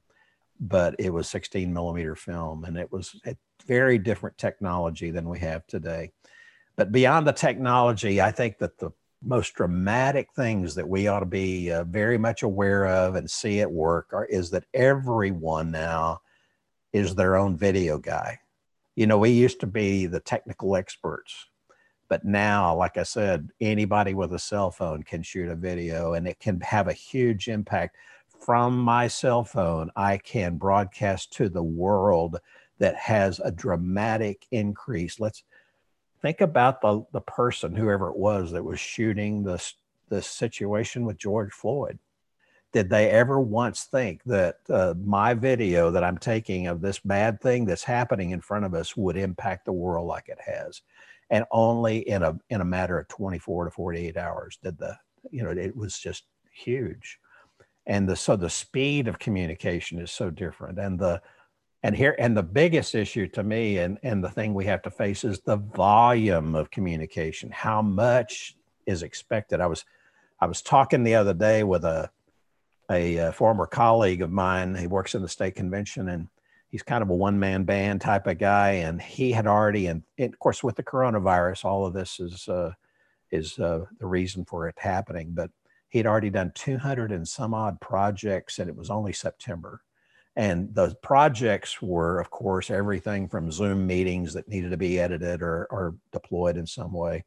but 0.59 0.95
it 0.99 1.11
was 1.11 1.29
16 1.29 1.73
millimeter 1.73 2.15
film 2.15 2.65
and 2.65 2.77
it 2.77 2.91
was 2.91 3.19
a 3.25 3.35
very 3.65 3.97
different 3.97 4.37
technology 4.37 5.11
than 5.11 5.27
we 5.29 5.39
have 5.39 5.65
today. 5.67 6.11
but 6.75 6.91
beyond 6.91 7.25
the 7.25 7.33
technology, 7.33 8.21
I 8.21 8.31
think 8.31 8.57
that 8.59 8.77
the 8.77 8.91
most 9.23 9.55
dramatic 9.55 10.29
things 10.35 10.75
that 10.75 10.87
we 10.87 11.07
ought 11.07 11.21
to 11.21 11.25
be 11.25 11.71
uh, 11.71 11.83
very 11.85 12.17
much 12.17 12.43
aware 12.43 12.85
of 12.85 13.15
and 13.15 13.29
see 13.29 13.61
at 13.61 13.71
work 13.71 14.09
are, 14.13 14.25
is 14.25 14.51
that 14.51 14.65
everyone 14.73 15.71
now 15.71 16.21
is 16.93 17.15
their 17.15 17.35
own 17.35 17.57
video 17.57 17.97
guy. 17.97 18.39
You 18.95 19.07
know, 19.07 19.17
we 19.17 19.31
used 19.31 19.59
to 19.61 19.67
be 19.67 20.05
the 20.05 20.19
technical 20.19 20.75
experts, 20.75 21.47
but 22.07 22.23
now, 22.23 22.75
like 22.75 22.97
I 22.97 23.03
said, 23.03 23.49
anybody 23.59 24.13
with 24.13 24.33
a 24.33 24.39
cell 24.39 24.71
phone 24.71 25.03
can 25.03 25.23
shoot 25.23 25.49
a 25.49 25.55
video 25.55 26.13
and 26.13 26.27
it 26.27 26.39
can 26.39 26.59
have 26.61 26.87
a 26.87 26.93
huge 26.93 27.47
impact. 27.47 27.97
From 28.39 28.77
my 28.77 29.07
cell 29.07 29.43
phone, 29.43 29.89
I 29.95 30.17
can 30.17 30.57
broadcast 30.57 31.33
to 31.33 31.49
the 31.49 31.63
world 31.63 32.39
that 32.77 32.95
has 32.95 33.39
a 33.39 33.51
dramatic 33.51 34.45
increase. 34.51 35.19
Let's 35.19 35.43
think 36.21 36.41
about 36.41 36.81
the, 36.81 37.03
the 37.11 37.21
person, 37.21 37.75
whoever 37.75 38.09
it 38.09 38.17
was 38.17 38.51
that 38.51 38.63
was 38.63 38.79
shooting 38.79 39.43
this, 39.43 39.75
this 40.09 40.27
situation 40.27 41.05
with 41.05 41.17
George 41.17 41.53
Floyd. 41.53 41.97
Did 42.71 42.89
they 42.89 43.09
ever 43.09 43.39
once 43.39 43.85
think 43.85 44.21
that 44.25 44.57
uh, 44.69 44.93
my 45.01 45.33
video 45.33 45.91
that 45.91 46.03
I'm 46.03 46.17
taking 46.17 46.67
of 46.67 46.81
this 46.81 46.99
bad 46.99 47.39
thing 47.41 47.65
that's 47.65 47.85
happening 47.85 48.31
in 48.31 48.41
front 48.41 48.65
of 48.65 48.73
us 48.73 48.97
would 48.97 49.15
impact 49.15 49.65
the 49.65 49.71
world 49.71 50.07
like 50.07 50.27
it 50.27 50.39
has? 50.45 50.81
And 51.29 51.45
only 51.51 51.99
in 52.07 52.23
a 52.23 52.37
in 52.49 52.61
a 52.61 52.65
matter 52.65 52.99
of 52.99 53.07
24 53.07 53.65
to 53.65 53.71
48 53.71 54.17
hours 54.17 54.59
did 54.61 54.77
the 54.77 54.97
you 55.31 55.43
know 55.43 55.49
it 55.49 55.75
was 55.75 55.97
just 55.97 56.25
huge, 56.53 57.19
and 57.87 58.07
the 58.07 58.15
so 58.15 58.35
the 58.35 58.49
speed 58.49 59.07
of 59.07 59.19
communication 59.19 59.99
is 59.99 60.11
so 60.11 60.29
different, 60.29 60.77
and 60.79 60.99
the 60.99 61.21
and 61.83 61.95
here 61.95 62.15
and 62.17 62.35
the 62.35 62.43
biggest 62.43 62.95
issue 62.95 63.27
to 63.27 63.43
me 63.43 63.77
and 63.77 63.99
and 64.03 64.23
the 64.23 64.29
thing 64.29 64.53
we 64.53 64.65
have 64.65 64.81
to 64.83 64.91
face 64.91 65.23
is 65.23 65.39
the 65.41 65.57
volume 65.57 66.55
of 66.55 66.71
communication. 66.71 67.51
How 67.51 67.81
much 67.81 68.55
is 68.85 69.03
expected? 69.03 69.61
I 69.61 69.67
was 69.67 69.85
i 70.41 70.45
was 70.45 70.61
talking 70.61 71.03
the 71.03 71.15
other 71.15 71.33
day 71.33 71.63
with 71.63 71.85
a 71.85 72.09
a, 72.91 73.17
a 73.17 73.31
former 73.31 73.65
colleague 73.65 74.21
of 74.21 74.31
mine. 74.31 74.75
He 74.75 74.87
works 74.87 75.15
in 75.15 75.21
the 75.21 75.29
state 75.29 75.55
convention 75.55 76.09
and 76.09 76.27
he's 76.75 76.83
kind 76.83 77.01
of 77.01 77.09
a 77.09 77.15
one 77.15 77.39
man 77.39 77.63
band 77.63 78.01
type 78.01 78.27
of 78.27 78.37
guy 78.37 78.71
and 78.71 79.01
he 79.01 79.31
had 79.31 79.47
already 79.47 79.87
and, 79.87 80.03
and 80.17 80.33
of 80.33 80.39
course 80.39 80.61
with 80.61 80.75
the 80.75 80.83
coronavirus 80.83 81.63
all 81.63 81.85
of 81.85 81.93
this 81.93 82.19
is 82.19 82.49
uh, 82.49 82.73
is 83.31 83.57
uh, 83.59 83.85
the 83.97 84.05
reason 84.05 84.43
for 84.43 84.67
it 84.67 84.75
happening 84.77 85.31
but 85.31 85.49
he'd 85.87 86.05
already 86.05 86.29
done 86.29 86.51
200 86.53 87.13
and 87.13 87.25
some 87.25 87.53
odd 87.53 87.79
projects 87.79 88.59
and 88.59 88.69
it 88.69 88.75
was 88.75 88.89
only 88.89 89.13
september 89.13 89.81
and 90.35 90.75
the 90.75 90.93
projects 91.01 91.81
were, 91.81 92.19
of 92.19 92.29
course, 92.29 92.69
everything 92.69 93.29
from 93.29 93.53
Zoom 93.53 93.87
meetings 93.87 94.33
that 94.33 94.49
needed 94.49 94.71
to 94.71 94.77
be 94.77 94.99
edited 94.99 95.41
or, 95.41 95.65
or 95.71 95.95
deployed 96.11 96.57
in 96.57 96.67
some 96.67 96.91
way, 96.91 97.23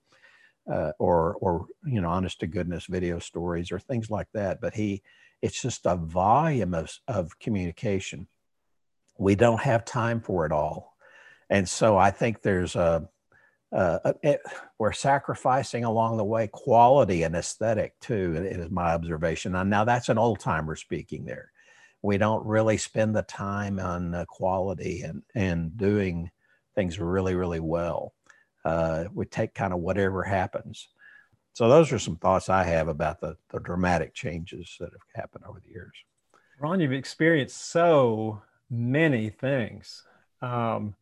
uh, 0.70 0.92
or, 0.98 1.36
or, 1.36 1.68
you 1.86 2.02
know, 2.02 2.10
honest 2.10 2.40
to 2.40 2.46
goodness 2.46 2.84
video 2.84 3.18
stories 3.18 3.72
or 3.72 3.78
things 3.78 4.10
like 4.10 4.28
that. 4.34 4.60
But 4.60 4.74
he, 4.74 5.02
it's 5.40 5.62
just 5.62 5.86
a 5.86 5.96
volume 5.96 6.74
of, 6.74 6.92
of 7.08 7.38
communication. 7.38 8.28
We 9.18 9.34
don't 9.34 9.60
have 9.60 9.84
time 9.84 10.20
for 10.20 10.46
it 10.46 10.52
all. 10.52 10.96
And 11.50 11.68
so 11.68 11.96
I 11.96 12.10
think 12.10 12.42
there's 12.42 12.76
a, 12.76 13.08
uh, 13.72 14.12
it, 14.22 14.40
we're 14.78 14.92
sacrificing 14.92 15.84
along 15.84 16.16
the 16.16 16.24
way 16.24 16.46
quality 16.46 17.22
and 17.22 17.34
aesthetic 17.34 17.98
too, 18.00 18.34
is 18.36 18.70
my 18.70 18.94
observation. 18.94 19.54
And 19.54 19.68
now 19.68 19.84
that's 19.84 20.08
an 20.08 20.18
old 20.18 20.40
timer 20.40 20.76
speaking 20.76 21.24
there 21.24 21.52
we 22.02 22.18
don't 22.18 22.46
really 22.46 22.76
spend 22.76 23.14
the 23.14 23.22
time 23.22 23.78
on 23.78 24.24
quality 24.28 25.02
and, 25.02 25.22
and 25.34 25.76
doing 25.76 26.30
things 26.74 26.98
really, 26.98 27.34
really 27.34 27.60
well. 27.60 28.14
Uh, 28.64 29.04
we 29.12 29.24
take 29.24 29.54
kind 29.54 29.72
of 29.72 29.80
whatever 29.80 30.22
happens. 30.22 30.88
So 31.54 31.68
those 31.68 31.92
are 31.92 31.98
some 31.98 32.16
thoughts 32.16 32.48
I 32.48 32.62
have 32.64 32.86
about 32.88 33.20
the, 33.20 33.36
the 33.50 33.58
dramatic 33.58 34.14
changes 34.14 34.76
that 34.78 34.90
have 34.92 35.22
happened 35.22 35.44
over 35.48 35.60
the 35.64 35.72
years. 35.72 35.94
Ron, 36.60 36.80
you've 36.80 36.92
experienced 36.92 37.70
so 37.70 38.42
many 38.70 39.30
things. 39.30 40.04
Um, 40.42 40.94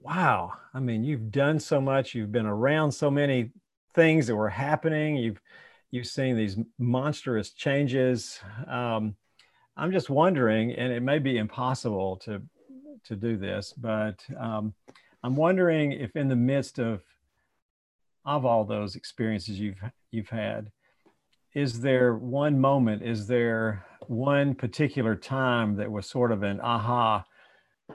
wow. 0.00 0.52
I 0.74 0.80
mean, 0.80 1.04
you've 1.04 1.30
done 1.30 1.60
so 1.60 1.80
much. 1.80 2.14
You've 2.14 2.32
been 2.32 2.46
around 2.46 2.92
so 2.92 3.10
many 3.10 3.50
things 3.94 4.26
that 4.26 4.36
were 4.36 4.48
happening. 4.48 5.16
You've 5.16 5.40
you've 5.90 6.06
seen 6.06 6.36
these 6.36 6.56
monstrous 6.78 7.50
changes. 7.50 8.40
Um, 8.66 9.14
I'm 9.76 9.92
just 9.92 10.10
wondering, 10.10 10.72
and 10.72 10.92
it 10.92 11.02
may 11.02 11.18
be 11.18 11.38
impossible 11.38 12.16
to 12.18 12.42
to 13.04 13.16
do 13.16 13.36
this, 13.36 13.72
but 13.76 14.24
um, 14.38 14.74
I'm 15.22 15.34
wondering 15.34 15.92
if 15.92 16.14
in 16.16 16.28
the 16.28 16.36
midst 16.36 16.78
of 16.78 17.02
of 18.24 18.44
all 18.44 18.64
those 18.64 18.96
experiences 18.96 19.58
you've 19.58 19.80
you've 20.10 20.28
had, 20.28 20.70
is 21.54 21.80
there 21.80 22.14
one 22.14 22.58
moment? 22.58 23.02
Is 23.02 23.26
there 23.26 23.84
one 24.06 24.54
particular 24.54 25.14
time 25.14 25.76
that 25.76 25.90
was 25.90 26.06
sort 26.06 26.32
of 26.32 26.42
an 26.42 26.60
aha 26.60 27.24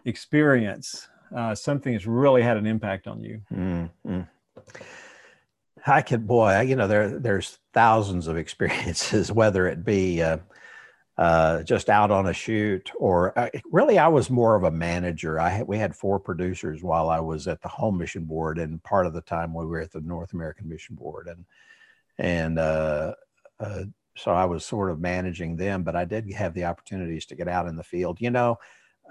experience? 0.05 1.07
Uh, 1.35 1.53
something 1.53 1.93
that's 1.93 2.05
really 2.05 2.41
had 2.41 2.57
an 2.57 2.65
impact 2.65 3.07
on 3.07 3.21
you. 3.21 3.41
Mm-hmm. 3.53 4.21
I 5.85 6.01
could, 6.01 6.27
boy, 6.27 6.61
you 6.61 6.75
know, 6.75 6.87
there 6.87 7.19
there's 7.19 7.59
thousands 7.73 8.27
of 8.27 8.37
experiences, 8.43 9.31
whether 9.31 9.67
it 9.67 9.83
be 9.83 10.21
uh, 10.21 10.37
uh, 11.17 11.63
just 11.63 11.89
out 11.89 12.11
on 12.11 12.27
a 12.27 12.33
shoot, 12.33 12.91
or 12.95 13.37
uh, 13.37 13.49
really, 13.71 13.97
I 13.97 14.07
was 14.07 14.29
more 14.29 14.55
of 14.55 14.63
a 14.63 14.71
manager. 14.71 15.39
I 15.39 15.49
had, 15.49 15.67
we 15.67 15.77
had 15.77 15.95
four 15.95 16.19
producers 16.19 16.83
while 16.83 17.09
I 17.09 17.19
was 17.19 17.47
at 17.47 17.61
the 17.61 17.69
Home 17.69 17.97
Mission 17.97 18.25
Board, 18.25 18.59
and 18.59 18.81
part 18.83 19.05
of 19.05 19.13
the 19.13 19.21
time 19.21 19.53
we 19.53 19.65
were 19.65 19.81
at 19.81 19.91
the 19.91 20.01
North 20.01 20.33
American 20.33 20.69
Mission 20.69 20.95
Board, 20.95 21.27
and 21.27 21.45
and 22.19 22.59
uh, 23.59 23.83
so 24.15 24.31
I 24.31 24.45
was 24.45 24.65
sort 24.65 24.89
of 24.89 24.99
managing 24.99 25.55
them. 25.55 25.83
But 25.83 25.95
I 25.95 26.05
did 26.05 26.31
have 26.33 26.53
the 26.53 26.65
opportunities 26.65 27.25
to 27.27 27.35
get 27.35 27.47
out 27.47 27.67
in 27.67 27.75
the 27.75 27.83
field. 27.83 28.19
You 28.19 28.31
know, 28.31 28.57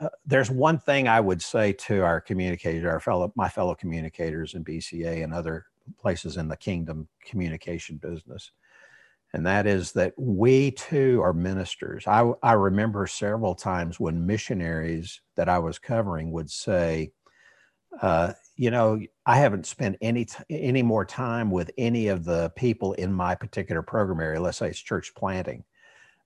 uh, 0.01 0.09
there's 0.25 0.51
one 0.51 0.79
thing 0.79 1.09
I 1.09 1.21
would 1.21 1.43
say 1.43 1.73
to 1.73 2.03
our 2.03 2.21
communicators, 2.21 2.85
our 2.85 3.01
fellow 3.01 3.33
my 3.37 3.49
fellow 3.49 3.75
communicators 3.75 4.55
in 4.55 4.65
BCA 4.65 5.23
and 5.23 5.33
other 5.33 5.67
places 6.01 6.37
in 6.37 6.49
the 6.49 6.57
kingdom 6.57 7.09
communication 7.25 7.97
business 7.97 8.51
and 9.33 9.45
that 9.45 9.67
is 9.67 9.93
that 9.93 10.15
we 10.17 10.71
too 10.71 11.21
are 11.23 11.35
ministers. 11.35 12.07
I, 12.07 12.33
I 12.43 12.53
remember 12.53 13.07
several 13.07 13.55
times 13.55 14.01
when 14.01 14.27
missionaries 14.27 15.21
that 15.35 15.49
I 15.49 15.59
was 15.59 15.79
covering 15.79 16.31
would 16.33 16.51
say, 16.51 17.13
uh, 18.01 18.33
you 18.57 18.71
know, 18.71 19.01
I 19.27 19.37
haven't 19.39 19.67
spent 19.67 19.99
any 20.01 20.27
t- 20.27 20.45
any 20.51 20.83
more 20.83 21.05
time 21.05 21.51
with 21.51 21.71
any 21.77 22.09
of 22.09 22.25
the 22.25 22.51
people 22.57 22.95
in 22.95 23.13
my 23.13 23.35
particular 23.35 23.83
program 23.83 24.21
area. 24.21 24.41
Let's 24.41 24.59
say 24.59 24.69
it's 24.69 24.79
church 24.79 25.15
planting. 25.15 25.65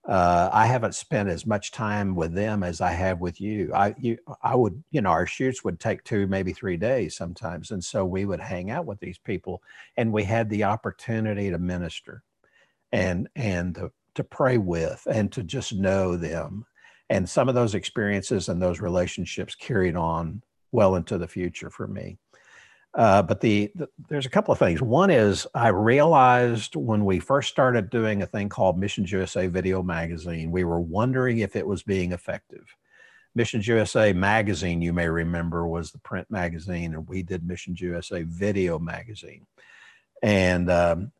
Uh, 0.06 0.48
I 0.52 0.66
haven't 0.66 0.94
spent 0.94 1.28
as 1.28 1.44
much 1.44 1.72
time 1.72 2.14
with 2.14 2.32
them 2.32 2.62
as 2.62 2.80
I 2.80 2.92
have 2.92 3.20
with 3.20 3.40
you. 3.40 3.72
I 3.74 3.94
you 3.98 4.18
I 4.42 4.54
would 4.54 4.82
you 4.90 5.00
know 5.02 5.10
our 5.10 5.26
shoots 5.26 5.64
would 5.64 5.80
take 5.80 6.04
two 6.04 6.26
maybe 6.26 6.52
three 6.52 6.76
days 6.76 7.16
sometimes, 7.16 7.70
and 7.70 7.82
so 7.84 8.04
we 8.04 8.24
would 8.24 8.40
hang 8.40 8.70
out 8.70 8.86
with 8.86 9.00
these 9.00 9.18
people, 9.18 9.62
and 9.96 10.12
we 10.12 10.24
had 10.24 10.48
the 10.48 10.64
opportunity 10.64 11.50
to 11.50 11.58
minister 11.58 12.22
and 12.92 13.28
and 13.36 13.74
to, 13.76 13.92
to 14.14 14.24
pray 14.24 14.58
with 14.58 15.06
and 15.10 15.32
to 15.32 15.42
just 15.42 15.74
know 15.74 16.16
them 16.16 16.66
and 17.10 17.28
some 17.28 17.48
of 17.48 17.54
those 17.54 17.74
experiences 17.74 18.48
and 18.48 18.62
those 18.62 18.80
relationships 18.80 19.54
carried 19.54 19.96
on 19.96 20.42
well 20.72 20.96
into 20.96 21.18
the 21.18 21.28
future 21.28 21.70
for 21.70 21.86
me. 21.86 22.18
Uh, 22.92 23.22
but 23.22 23.40
the, 23.40 23.70
the, 23.76 23.88
there's 24.08 24.26
a 24.26 24.30
couple 24.30 24.50
of 24.52 24.58
things. 24.58 24.82
One 24.82 25.10
is 25.10 25.46
i 25.54 25.68
realized 25.68 26.74
when 26.74 27.04
we 27.04 27.20
first 27.20 27.48
started 27.48 27.88
doing 27.88 28.22
a 28.22 28.26
thing 28.26 28.48
called 28.48 28.78
missions 28.78 29.12
usa 29.12 29.46
video 29.46 29.80
magazine 29.82 30.50
we 30.50 30.64
were 30.64 30.80
wondering 30.80 31.38
if 31.38 31.54
it 31.54 31.66
was 31.66 31.84
being 31.84 32.12
effective. 32.12 32.66
Missions 33.36 33.68
usa 33.68 34.12
magazine 34.12 34.82
you 34.82 34.92
may 34.92 35.08
remember 35.08 35.68
was 35.68 35.92
the 35.92 36.00
print 36.00 36.28
magazine 36.30 36.94
and 36.94 37.06
we 37.06 37.22
did 37.22 37.46
missions 37.46 37.80
usa 37.80 38.22
video 38.24 38.78
magazine. 38.80 39.46
And 40.22 40.68
um, 40.68 41.12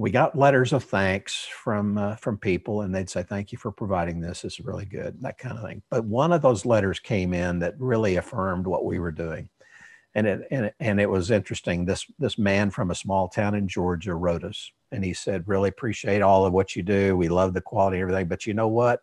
we 0.00 0.10
got 0.10 0.34
letters 0.34 0.72
of 0.72 0.82
thanks 0.82 1.44
from 1.44 1.98
uh, 1.98 2.16
from 2.16 2.38
people 2.38 2.80
and 2.80 2.94
they'd 2.94 3.10
say 3.10 3.22
thank 3.22 3.52
you 3.52 3.58
for 3.58 3.70
providing 3.70 4.18
this 4.18 4.46
is 4.46 4.58
really 4.58 4.86
good 4.86 5.20
that 5.20 5.36
kind 5.36 5.58
of 5.58 5.62
thing. 5.62 5.82
But 5.90 6.06
one 6.06 6.32
of 6.32 6.40
those 6.40 6.64
letters 6.64 6.98
came 6.98 7.34
in 7.34 7.58
that 7.58 7.78
really 7.78 8.16
affirmed 8.16 8.66
what 8.66 8.86
we 8.86 8.98
were 8.98 9.12
doing. 9.12 9.50
And 10.14 10.26
it 10.26 10.48
and 10.50 10.64
it, 10.66 10.74
and 10.80 10.98
it 11.02 11.10
was 11.10 11.30
interesting. 11.30 11.84
This 11.84 12.06
this 12.18 12.38
man 12.38 12.70
from 12.70 12.90
a 12.90 12.94
small 12.94 13.28
town 13.28 13.54
in 13.54 13.68
georgia 13.68 14.14
wrote 14.14 14.42
us 14.42 14.72
and 14.90 15.04
he 15.04 15.12
said 15.12 15.46
really 15.46 15.68
appreciate 15.68 16.22
all 16.22 16.46
of 16.46 16.54
what 16.54 16.74
you 16.74 16.82
do. 16.82 17.14
We 17.14 17.28
love 17.28 17.52
the 17.52 17.60
quality 17.60 17.98
and 17.98 18.02
everything. 18.02 18.28
But 18.28 18.46
you 18.46 18.54
know 18.54 18.68
what? 18.68 19.02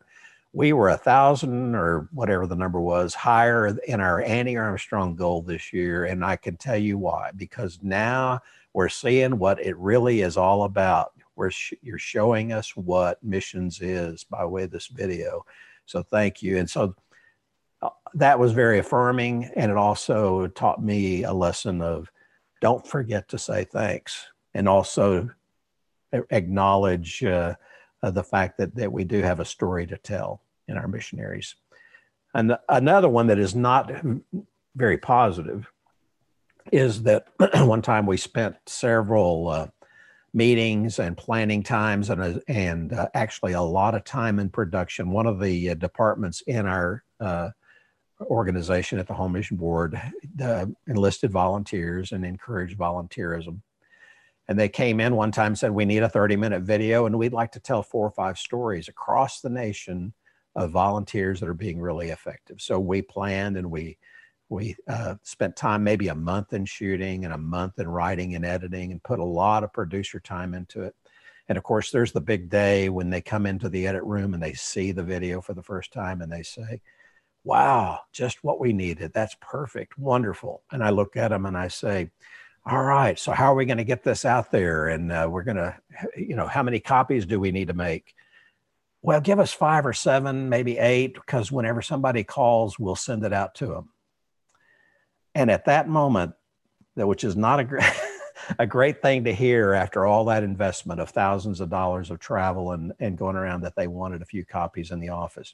We 0.51 0.74
were 0.74 0.89
a 0.89 0.98
thousand 0.98 1.75
or 1.75 2.10
whatever 2.12 2.48
the 2.48 2.56
number 2.56 2.82
was 2.82 3.13
higher 3.13 3.68
in 3.88 4.01
our 4.01 4.24
annie 4.24 4.58
armstrong 4.58 5.16
goal 5.16 5.44
this 5.44 5.72
year 5.72 6.06
and 6.06 6.25
i 6.25 6.38
can 6.38 6.58
tell 6.58 6.77
you 6.77 6.98
why. 6.98 7.30
Because 7.36 7.77
now 7.84 8.42
we're 8.77 8.89
seeing 8.89 9.39
what 9.39 9.60
it 9.60 9.75
really 9.79 10.22
is 10.22 10.38
all 10.38 10.62
about. 10.62 11.13
We're 11.36 11.50
sh- 11.50 11.74
you're 11.81 11.98
showing 11.98 12.53
us 12.53 12.77
what 12.77 13.17
missions 13.24 13.81
is 13.81 14.24
by 14.24 14.46
way 14.46 14.65
of 14.65 14.69
this 14.69 14.86
video. 14.86 15.43
So 15.88 16.03
thank 16.03 16.43
you. 16.43 16.60
And 16.60 16.69
so 16.69 16.93
uh, 17.81 17.89
that 18.13 18.38
was 18.38 18.51
very 18.51 18.77
affirming. 18.77 19.50
And 19.55 19.72
it 19.72 19.77
also 19.77 20.46
taught 20.46 20.79
me 20.79 21.24
a 21.24 21.34
lesson 21.34 21.81
of 21.81 22.12
don't 22.62 22.86
forget 22.86 23.27
to 23.29 23.39
say 23.39 23.63
thanks 23.63 24.27
and 24.53 24.69
also 24.69 25.27
acknowledge 26.29 27.24
uh, 27.24 27.55
uh, 28.03 28.12
the 28.12 28.24
fact 28.24 28.60
that, 28.60 28.75
that 28.75 28.91
we 28.91 29.05
do 29.05 29.24
have 29.24 29.39
a 29.39 29.46
story 29.46 29.88
to 29.88 29.98
tell 29.98 30.43
in 30.67 30.77
our 30.77 30.88
missionaries. 30.88 31.55
And 32.36 32.55
another 32.69 33.10
one 33.10 33.25
that 33.25 33.39
is 33.39 33.55
not 33.55 33.91
very 34.75 35.00
positive 35.00 35.67
is 36.72 37.04
that 37.04 37.28
one 37.66 37.82
time 37.82 38.06
we 38.06 38.18
spent 38.18 38.56
several 38.66 39.50
uh, 39.50 39.68
meetings 40.34 41.00
and 41.00 41.18
planning 41.18 41.64
times 41.64 42.10
and, 42.10 42.22
uh, 42.22 42.40
and 42.48 42.94
uh, 42.94 43.08
actually 43.14 43.54
a 43.54 43.62
lot 43.62 43.96
of 43.96 44.04
time 44.04 44.40
in 44.40 44.50
production. 44.50 45.12
One 45.12 45.28
of 45.28 45.40
the 45.40 45.72
uh, 45.72 45.74
departments 45.76 46.42
in 46.42 46.66
our 46.66 47.04
uh, 47.20 47.50
organization 48.22 49.00
at 49.00 49.08
the 49.08 49.14
Home 49.14 49.34
Mission 49.34 49.58
Board 49.58 50.00
enlisted 50.88 51.32
volunteers 51.32 52.12
and 52.12 52.26
encouraged 52.26 52.78
volunteerism. 52.78 53.62
And 54.48 54.58
they 54.58 54.70
came 54.70 55.00
in 55.00 55.16
one 55.16 55.32
time 55.32 55.56
said, 55.56 55.72
We 55.72 55.86
need 55.86 56.04
a 56.04 56.10
30 56.10 56.36
minute 56.38 56.62
video, 56.62 57.06
and 57.06 57.18
we'd 57.18 57.34
like 57.34 57.52
to 57.54 57.60
tell 57.60 57.84
four 57.84 58.08
or 58.08 58.12
five 58.12 58.38
stories 58.38 58.88
across 58.88 59.42
the 59.42 59.50
nation 59.50 60.14
of 60.56 60.72
volunteers 60.72 61.40
that 61.40 61.50
are 61.50 61.54
being 61.54 61.80
really 61.80 62.10
effective. 62.10 62.62
So 62.62 62.80
we 62.80 63.02
planned 63.02 63.58
and 63.58 63.70
we 63.70 63.98
we 64.50 64.75
uh, 64.88 65.16
spent 65.24 65.56
time, 65.56 65.84
maybe 65.84 66.08
a 66.08 66.16
month 66.16 66.54
in 66.54 66.66
shooting 66.66 67.25
and 67.25 67.34
a 67.34 67.38
month 67.38 67.80
in 67.80 67.88
writing 67.88 68.36
and 68.36 68.46
editing, 68.46 68.92
and 68.92 69.04
put 69.04 69.20
a 69.20 69.24
lot 69.24 69.63
of 69.63 69.74
producer 69.74 70.20
time 70.20 70.54
into 70.54 70.84
it. 70.84 70.96
And 71.50 71.58
of 71.58 71.63
course, 71.63 71.92
there's 71.92 72.12
the 72.12 72.22
big 72.22 72.50
day 72.50 72.89
when 72.89 73.10
they 73.10 73.22
come 73.22 73.46
into 73.46 73.70
the 73.70 73.88
edit 73.88 74.04
room 74.04 74.34
and 74.34 74.44
they 74.44 74.54
see 74.54 74.92
the 74.92 75.04
video 75.04 75.42
for 75.42 75.54
the 75.54 75.63
first 75.63 75.94
time 75.94 76.22
and 76.22 76.32
they 76.32 76.44
say, 76.44 76.82
Wow, 77.44 78.01
just 78.12 78.44
what 78.44 78.60
we 78.60 78.74
needed. 78.74 79.13
That's 79.13 79.38
perfect, 79.39 79.98
wonderful. 79.98 80.63
And 80.72 80.84
I 80.84 80.89
look 80.89 81.16
at 81.16 81.30
them 81.30 81.46
and 81.46 81.58
I 81.58 81.70
say, 81.70 82.10
all 82.70 82.84
right 82.84 83.18
so 83.18 83.32
how 83.32 83.51
are 83.51 83.56
we 83.56 83.66
going 83.66 83.77
to 83.77 83.84
get 83.84 84.04
this 84.04 84.25
out 84.25 84.51
there 84.51 84.89
and 84.89 85.12
uh, 85.12 85.27
we're 85.30 85.44
going 85.44 85.58
to 85.58 85.75
you 86.18 86.36
know 86.36 86.48
how 86.48 86.62
many 86.62 86.80
copies 86.80 87.25
do 87.25 87.39
we 87.39 87.51
need 87.51 87.70
to 87.70 87.74
make 87.74 88.13
well 89.01 89.22
give 89.22 89.39
us 89.39 89.54
five 89.54 89.86
or 89.86 89.94
seven 89.94 90.50
maybe 90.50 90.77
eight 90.77 91.13
because 91.13 91.51
whenever 91.51 91.82
somebody 91.82 92.24
calls 92.24 92.77
we'll 92.77 92.96
send 92.96 93.24
it 93.24 93.32
out 93.32 93.56
to 93.56 93.68
them 93.68 93.89
and 95.38 95.51
at 95.51 95.65
that 95.65 95.88
moment 95.88 96.34
which 96.96 97.24
is 97.24 97.36
not 97.36 97.60
a 97.60 97.63
great 97.63 97.84
a 98.60 98.65
great 98.65 99.01
thing 99.01 99.24
to 99.24 99.34
hear 99.34 99.74
after 99.74 100.06
all 100.06 100.25
that 100.25 100.44
investment 100.44 101.00
of 101.00 101.10
thousands 101.10 101.60
of 101.60 101.70
dollars 101.70 102.10
of 102.10 102.20
travel 102.20 102.72
and, 102.72 102.94
and 103.00 103.17
going 103.17 103.36
around 103.36 103.62
that 103.62 103.75
they 103.75 103.88
wanted 103.88 104.22
a 104.22 104.25
few 104.25 104.46
copies 104.46 104.91
in 104.91 105.00
the 105.00 105.10
office 105.10 105.53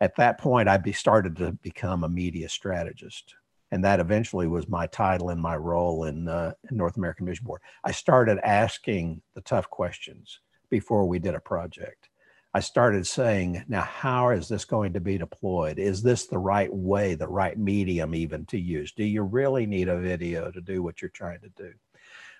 at 0.00 0.16
that 0.16 0.38
point 0.38 0.68
i 0.68 0.76
be 0.76 0.92
started 0.92 1.36
to 1.36 1.52
become 1.62 2.04
a 2.04 2.08
media 2.08 2.48
strategist 2.48 3.34
and 3.70 3.84
that 3.84 4.00
eventually 4.00 4.46
was 4.46 4.68
my 4.68 4.86
title 4.86 5.28
and 5.28 5.40
my 5.40 5.54
role 5.54 6.04
in, 6.04 6.26
uh, 6.26 6.52
in 6.70 6.76
North 6.76 6.96
American 6.96 7.26
Mission 7.26 7.44
Board. 7.44 7.60
I 7.84 7.92
started 7.92 8.38
asking 8.42 9.20
the 9.34 9.42
tough 9.42 9.68
questions 9.68 10.40
before 10.70 11.06
we 11.06 11.18
did 11.18 11.34
a 11.34 11.40
project. 11.40 12.07
I 12.54 12.60
started 12.60 13.06
saying, 13.06 13.64
now, 13.68 13.82
how 13.82 14.30
is 14.30 14.48
this 14.48 14.64
going 14.64 14.94
to 14.94 15.00
be 15.00 15.18
deployed? 15.18 15.78
Is 15.78 16.02
this 16.02 16.26
the 16.26 16.38
right 16.38 16.72
way, 16.72 17.14
the 17.14 17.28
right 17.28 17.58
medium 17.58 18.14
even 18.14 18.46
to 18.46 18.58
use? 18.58 18.92
Do 18.92 19.04
you 19.04 19.22
really 19.22 19.66
need 19.66 19.88
a 19.88 19.98
video 19.98 20.50
to 20.50 20.60
do 20.60 20.82
what 20.82 21.02
you're 21.02 21.10
trying 21.10 21.40
to 21.40 21.50
do? 21.50 21.72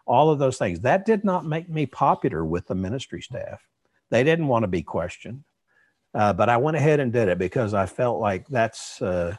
All 0.07 0.31
of 0.31 0.39
those 0.39 0.57
things. 0.57 0.81
That 0.81 1.05
did 1.05 1.25
not 1.25 1.45
make 1.45 1.69
me 1.69 1.85
popular 1.85 2.45
with 2.45 2.67
the 2.67 2.75
ministry 2.75 3.21
staff. 3.21 3.61
They 4.11 4.25
didn't 4.25 4.49
want 4.49 4.63
to 4.63 4.69
be 4.69 4.83
questioned. 4.83 5.45
Uh, 6.15 6.33
but 6.33 6.49
I 6.49 6.57
went 6.57 6.79
ahead 6.79 7.01
and 7.01 7.13
did 7.13 7.29
it 7.29 7.39
because 7.39 7.75
I 7.75 7.85
felt 7.85 8.19
like 8.19 8.49
that's 8.49 9.03
uh, 9.03 9.37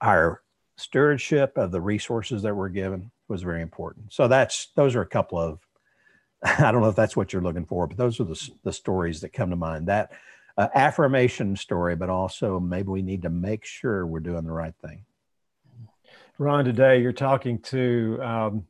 our 0.00 0.40
stewardship 0.76 1.58
of 1.58 1.72
the 1.72 1.80
resources 1.80 2.42
that 2.42 2.54
were 2.54 2.68
given 2.68 3.10
was 3.28 3.42
very 3.42 3.62
important. 3.62 4.12
So 4.12 4.28
that's 4.28 4.68
those 4.76 4.94
are 4.94 5.02
a 5.02 5.06
couple 5.06 5.38
of 5.38 5.58
I 6.58 6.72
don't 6.72 6.82
know 6.82 6.88
if 6.88 6.96
that's 6.96 7.16
what 7.16 7.32
you're 7.32 7.42
looking 7.42 7.66
for, 7.66 7.86
but 7.86 7.96
those 7.96 8.20
are 8.20 8.24
the 8.24 8.50
the 8.62 8.72
stories 8.72 9.20
that 9.20 9.32
come 9.32 9.50
to 9.50 9.56
mind. 9.56 9.88
That 9.88 10.12
uh, 10.56 10.68
affirmation 10.74 11.56
story, 11.56 11.96
but 11.96 12.10
also 12.10 12.60
maybe 12.60 12.88
we 12.88 13.02
need 13.02 13.22
to 13.22 13.30
make 13.30 13.64
sure 13.64 14.06
we're 14.06 14.20
doing 14.20 14.44
the 14.44 14.52
right 14.52 14.74
thing. 14.82 15.04
Ron, 16.38 16.64
today 16.64 17.00
you're 17.00 17.12
talking 17.12 17.58
to 17.60 18.18
um, 18.22 18.66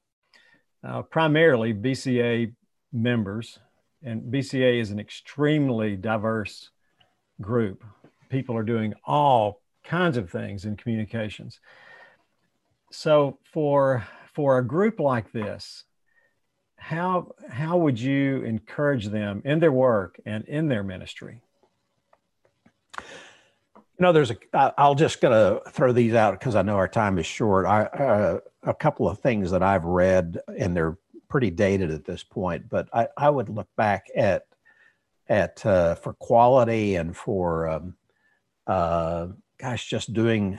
uh, 0.85 1.03
primarily 1.03 1.73
BCA 1.73 2.55
members, 2.93 3.59
and 4.03 4.23
BCA 4.23 4.81
is 4.81 4.91
an 4.91 5.01
extremely 5.01 5.97
diverse 5.97 6.71
group. 7.41 7.85
People 8.29 8.57
are 8.57 8.63
doing 8.63 8.95
all 9.05 9.61
kinds 9.85 10.17
of 10.17 10.31
things 10.31 10.65
in 10.65 10.77
communications 10.77 11.59
so 12.93 13.39
for 13.45 14.07
for 14.35 14.59
a 14.59 14.65
group 14.65 15.01
like 15.01 15.33
this 15.33 15.85
how 16.83 17.33
how 17.49 17.77
would 17.77 17.99
you 17.99 18.43
encourage 18.43 19.07
them 19.07 19.41
in 19.45 19.61
their 19.61 19.71
work 19.71 20.21
and 20.27 20.45
in 20.47 20.67
their 20.67 20.83
ministry? 20.83 21.41
You 22.99 23.05
know 24.01 24.13
there's 24.13 24.33
a 24.33 24.75
i'll 24.77 24.97
just 24.97 25.21
gonna 25.21 25.61
throw 25.71 25.93
these 25.93 26.13
out 26.15 26.39
because 26.39 26.57
i 26.57 26.63
know 26.63 26.75
our 26.75 26.89
time 26.89 27.19
is 27.19 27.27
short. 27.27 27.67
I 27.67 27.85
uh, 27.85 28.41
a 28.65 28.75
couple 28.75 29.09
of 29.09 29.21
things 29.21 29.53
that 29.53 29.63
i've 29.63 29.85
read 29.85 30.41
and 30.59 30.77
they're 30.77 30.99
pretty 31.29 31.51
dated 31.51 31.93
at 31.93 32.05
this 32.05 32.25
point 32.25 32.69
but 32.69 32.89
i, 32.93 33.07
I 33.17 33.31
would 33.31 33.49
look 33.49 33.69
back 33.77 34.07
at 34.17 34.47
at 35.29 35.65
uh, 35.65 35.95
for 35.95 36.15
quality 36.15 36.97
and 36.97 37.17
for 37.17 37.69
um, 37.69 37.95
uh, 38.67 39.29
gosh 39.59 39.89
just 39.89 40.13
doing 40.13 40.59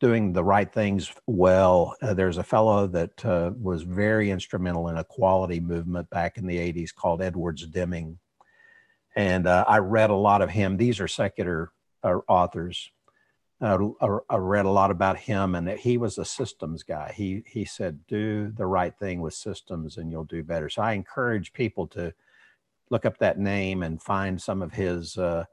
doing 0.00 0.32
the 0.32 0.44
right 0.44 0.72
things 0.72 1.12
well. 1.26 1.96
Uh, 2.02 2.14
there's 2.14 2.38
a 2.38 2.42
fellow 2.42 2.86
that 2.88 3.24
uh, 3.24 3.50
was 3.60 3.82
very 3.82 4.30
instrumental 4.30 4.88
in 4.88 4.96
a 4.96 5.04
quality 5.04 5.60
movement 5.60 6.08
back 6.10 6.36
in 6.36 6.46
the 6.46 6.56
80s 6.56 6.94
called 6.94 7.22
Edwards 7.22 7.66
Deming. 7.66 8.18
And 9.14 9.46
uh, 9.46 9.64
I 9.68 9.78
read 9.78 10.10
a 10.10 10.14
lot 10.14 10.42
of 10.42 10.50
him. 10.50 10.76
These 10.76 11.00
are 11.00 11.08
secular 11.08 11.72
uh, 12.02 12.18
authors. 12.28 12.90
Uh, 13.60 13.90
I 14.28 14.36
read 14.36 14.64
a 14.64 14.70
lot 14.70 14.90
about 14.90 15.16
him, 15.16 15.54
and 15.54 15.68
he 15.68 15.96
was 15.96 16.18
a 16.18 16.24
systems 16.24 16.82
guy. 16.82 17.12
He 17.14 17.44
he 17.46 17.64
said, 17.64 18.00
"Do 18.08 18.50
the 18.50 18.66
right 18.66 18.92
thing 18.98 19.20
with 19.20 19.34
systems, 19.34 19.98
and 19.98 20.10
you'll 20.10 20.24
do 20.24 20.42
better." 20.42 20.68
So 20.68 20.82
I 20.82 20.94
encourage 20.94 21.52
people 21.52 21.86
to 21.88 22.12
look 22.90 23.06
up 23.06 23.18
that 23.18 23.38
name 23.38 23.84
and 23.84 24.02
find 24.02 24.42
some 24.42 24.62
of 24.62 24.72
his 24.72 25.16
uh, 25.16 25.44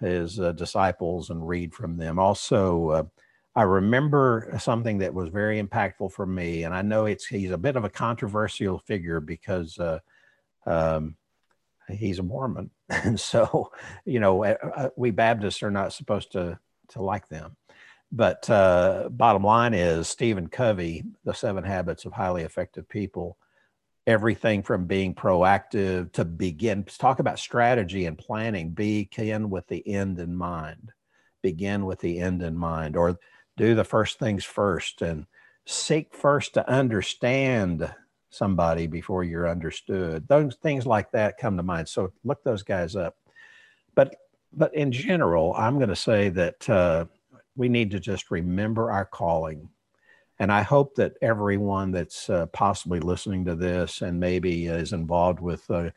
his 0.00 0.40
disciples 0.56 1.30
and 1.30 1.46
read 1.46 1.72
from 1.72 1.98
them. 1.98 2.18
Also, 2.18 3.08
I 3.54 3.62
remember 3.62 4.54
something 4.58 4.98
that 4.98 5.12
was 5.12 5.28
very 5.28 5.62
impactful 5.62 6.12
for 6.12 6.24
me, 6.24 6.64
and 6.64 6.74
I 6.74 6.82
know 6.82 7.04
it's 7.04 7.26
he's 7.26 7.50
a 7.50 7.58
bit 7.58 7.76
of 7.76 7.84
a 7.84 7.90
controversial 7.90 8.78
figure 8.78 9.20
because 9.20 9.78
uh, 9.78 9.98
um, 10.64 11.16
he's 11.88 12.18
a 12.18 12.22
Mormon, 12.22 12.70
and 12.88 13.20
so 13.20 13.72
you 14.04 14.20
know 14.20 14.44
uh, 14.44 14.56
uh, 14.76 14.88
we 14.96 15.10
Baptists 15.10 15.62
are 15.62 15.70
not 15.70 15.92
supposed 15.92 16.32
to 16.32 16.58
to 16.90 17.02
like 17.02 17.28
them. 17.28 17.56
But 18.10 18.48
uh, 18.50 19.08
bottom 19.10 19.42
line 19.42 19.72
is 19.72 20.06
Stephen 20.06 20.48
Covey, 20.48 21.04
The 21.24 21.32
Seven 21.32 21.64
Habits 21.64 22.04
of 22.04 22.12
Highly 22.12 22.42
Effective 22.42 22.86
People, 22.86 23.38
everything 24.06 24.62
from 24.62 24.86
being 24.86 25.14
proactive 25.14 26.12
to 26.12 26.24
begin 26.24 26.84
talk 26.84 27.20
about 27.20 27.38
strategy 27.38 28.06
and 28.06 28.18
planning, 28.18 28.70
begin 28.70 29.48
with 29.48 29.66
the 29.68 29.86
end 29.86 30.18
in 30.18 30.34
mind, 30.34 30.92
begin 31.42 31.86
with 31.86 32.00
the 32.00 32.18
end 32.18 32.42
in 32.42 32.56
mind, 32.56 32.96
or 32.96 33.18
do 33.56 33.74
the 33.74 33.84
first 33.84 34.18
things 34.18 34.44
first 34.44 35.02
and 35.02 35.26
seek 35.66 36.14
first 36.14 36.54
to 36.54 36.68
understand 36.68 37.92
somebody 38.30 38.86
before 38.86 39.24
you're 39.24 39.48
understood. 39.48 40.26
Those 40.26 40.56
things 40.56 40.86
like 40.86 41.10
that 41.12 41.38
come 41.38 41.56
to 41.56 41.62
mind. 41.62 41.88
So 41.88 42.12
look 42.24 42.42
those 42.42 42.62
guys 42.62 42.96
up. 42.96 43.16
But 43.94 44.16
but 44.54 44.74
in 44.74 44.92
general, 44.92 45.54
I'm 45.54 45.78
going 45.78 45.88
to 45.88 45.96
say 45.96 46.28
that 46.30 46.68
uh, 46.68 47.06
we 47.56 47.68
need 47.68 47.90
to 47.92 48.00
just 48.00 48.30
remember 48.30 48.90
our 48.90 49.06
calling. 49.06 49.68
And 50.38 50.52
I 50.52 50.62
hope 50.62 50.94
that 50.96 51.14
everyone 51.22 51.90
that's 51.90 52.28
uh, 52.28 52.46
possibly 52.46 53.00
listening 53.00 53.44
to 53.46 53.54
this 53.54 54.02
and 54.02 54.20
maybe 54.20 54.66
is 54.66 54.92
involved 54.92 55.40
with 55.40 55.70
uh, 55.70 55.90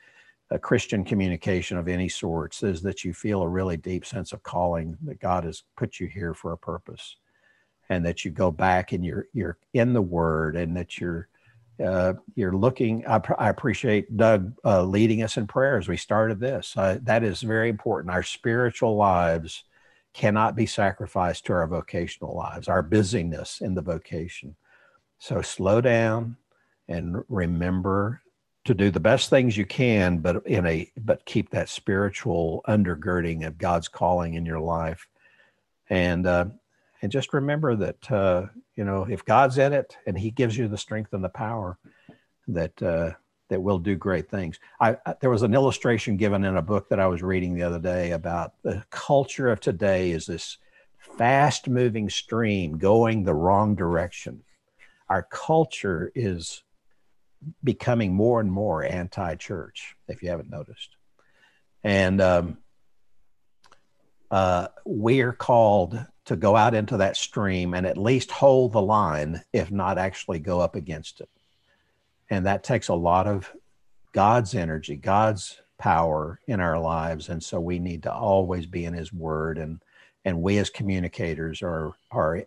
a 0.52 0.60
Christian 0.60 1.04
communication 1.04 1.78
of 1.78 1.88
any 1.88 2.08
sorts 2.08 2.64
is 2.64 2.82
that 2.84 3.04
you 3.04 3.14
feel 3.14 3.42
a 3.42 3.50
really 3.50 3.76
deep 3.76 4.06
sense 4.06 4.32
of 4.32 4.44
calling 4.44 4.98
that 5.04 5.20
God 5.20 5.44
has 5.44 5.64
put 5.76 6.00
you 6.00 6.08
here 6.08 6.34
for 6.34 6.52
a 6.54 6.58
purpose 6.58 7.18
and 7.90 8.06
that 8.06 8.26
you 8.26 8.32
go 8.32 8.52
back 8.52 8.92
and 8.92 9.06
you're 9.06 9.28
you're 9.34 9.58
in 9.74 9.94
the 9.94 10.02
Word 10.02 10.56
and 10.56 10.76
that 10.78 11.00
you're 11.00 11.28
uh, 11.84 12.14
you're 12.36 12.56
looking. 12.56 13.06
I, 13.06 13.22
I 13.38 13.50
appreciate 13.50 14.16
Doug 14.16 14.54
uh, 14.64 14.84
leading 14.84 15.24
us 15.24 15.38
in 15.38 15.48
prayer 15.48 15.78
as 15.78 15.88
we 15.88 15.98
started 15.98 16.40
this. 16.40 16.74
Uh, 16.78 17.00
that 17.04 17.24
is 17.24 17.42
very 17.42 17.70
important. 17.70 18.14
Our 18.14 18.24
spiritual 18.24 18.96
lives 18.96 19.64
cannot 20.14 20.56
be 20.56 20.66
sacrificed 20.66 21.46
to 21.46 21.54
our 21.54 21.68
vocational 21.68 22.36
lives. 22.36 22.70
Our 22.70 22.82
busyness 22.82 23.60
in 23.60 23.76
the 23.76 23.82
vocation. 23.82 24.56
So 25.20 25.42
slow 25.42 25.82
down 25.82 26.38
and 26.88 27.24
remember 27.28 28.22
to 28.64 28.74
do 28.74 28.90
the 28.90 29.00
best 29.00 29.30
things 29.30 29.58
you 29.58 29.66
can, 29.66 30.20
but 30.20 30.46
in 30.48 30.66
a 30.66 30.92
but 30.98 31.26
keep 31.26 31.50
that 31.52 31.70
spiritual 31.70 32.64
undergirding 32.68 33.46
of 33.46 33.58
God's 33.58 33.88
calling 33.88 34.34
in 34.34 34.46
your 34.46 34.60
life. 34.60 35.08
And 35.90 36.26
uh, 36.26 36.46
and 37.06 37.12
just 37.12 37.36
remember 37.36 37.76
that 37.76 38.12
uh, 38.12 38.48
you 38.76 38.84
know 38.84 39.06
if 39.08 39.24
God's 39.24 39.60
in 39.60 39.74
it 39.74 39.96
and 40.08 40.18
He 40.18 40.32
gives 40.32 40.58
you 40.58 40.68
the 40.68 40.76
strength 40.76 41.14
and 41.14 41.24
the 41.24 41.30
power, 41.30 41.78
that 42.48 42.82
uh, 42.82 43.12
that 43.50 43.62
will 43.62 43.78
do 43.78 43.96
great 43.96 44.28
things. 44.28 44.60
I, 44.80 44.98
I, 45.06 45.14
there 45.22 45.30
was 45.30 45.44
an 45.44 45.54
illustration 45.54 46.18
given 46.18 46.44
in 46.44 46.58
a 46.58 46.64
book 46.64 46.90
that 46.90 47.00
I 47.00 47.06
was 47.06 47.22
reading 47.22 47.54
the 47.54 47.62
other 47.62 47.78
day 47.78 48.10
about 48.10 48.54
the 48.64 48.84
culture 48.90 49.50
of 49.50 49.60
today 49.60 50.10
is 50.10 50.26
this 50.26 50.58
fast 50.98 51.70
moving 51.70 52.10
stream 52.10 52.80
going 52.80 53.24
the 53.24 53.36
wrong 53.36 53.76
direction. 53.76 54.42
Our 55.08 55.28
culture 55.32 56.12
is 56.16 56.64
becoming 57.64 58.16
more 58.16 58.40
and 58.40 58.52
more 58.52 58.84
anti 58.84 59.36
church, 59.36 59.96
if 60.08 60.24
you 60.24 60.30
haven't 60.30 60.50
noticed. 60.50 60.90
And 61.84 62.20
um, 62.20 62.58
uh, 64.32 64.70
we're 64.86 65.34
called 65.34 66.04
to 66.26 66.36
go 66.36 66.56
out 66.56 66.74
into 66.74 66.98
that 66.98 67.18
stream 67.18 67.74
and 67.74 67.86
at 67.86 67.98
least 67.98 68.32
hold 68.32 68.74
the 68.74 68.82
line, 68.82 69.42
if 69.54 69.72
not 69.72 69.98
actually 69.98 70.40
go 70.40 70.60
up 70.60 70.76
against 70.76 71.22
it. 71.22 71.30
And 72.30 72.46
that 72.46 72.64
takes 72.64 72.88
a 72.88 72.96
lot 72.96 73.28
of 73.28 73.52
God's 74.12 74.56
energy, 74.56 74.96
God's 74.96 75.62
power 75.78 76.40
in 76.48 76.60
our 76.60 76.80
lives. 76.80 77.30
And 77.30 77.44
so 77.44 77.60
we 77.60 77.80
need 77.80 78.04
to 78.04 78.14
always 78.14 78.66
be 78.66 78.86
in 78.86 78.94
his 78.94 79.14
word 79.14 79.58
and 79.58 79.82
and 80.24 80.42
we 80.42 80.58
as 80.58 80.72
communicators 80.72 81.62
are 81.62 81.94
are 82.10 82.44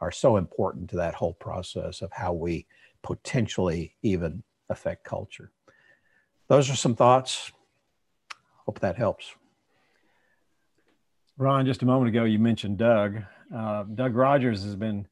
are 0.00 0.10
so 0.10 0.36
important 0.36 0.90
to 0.90 0.96
that 0.96 1.14
whole 1.14 1.34
process 1.34 2.00
of 2.00 2.10
how 2.12 2.32
we 2.32 2.66
potentially 3.02 3.94
even 4.02 4.42
affect 4.70 5.04
culture. 5.04 5.50
Those 6.48 6.70
are 6.70 6.76
some 6.76 6.94
thoughts. 6.94 7.52
Hope 8.64 8.80
that 8.80 8.96
helps. 8.96 9.34
Ron, 11.38 11.66
just 11.66 11.82
a 11.82 11.86
moment 11.86 12.08
ago, 12.08 12.24
you 12.24 12.38
mentioned 12.38 12.78
Doug. 12.78 13.22
Uh, 13.54 13.82
Doug 13.82 14.16
Rogers 14.16 14.64
has 14.64 14.74
been 14.74 15.06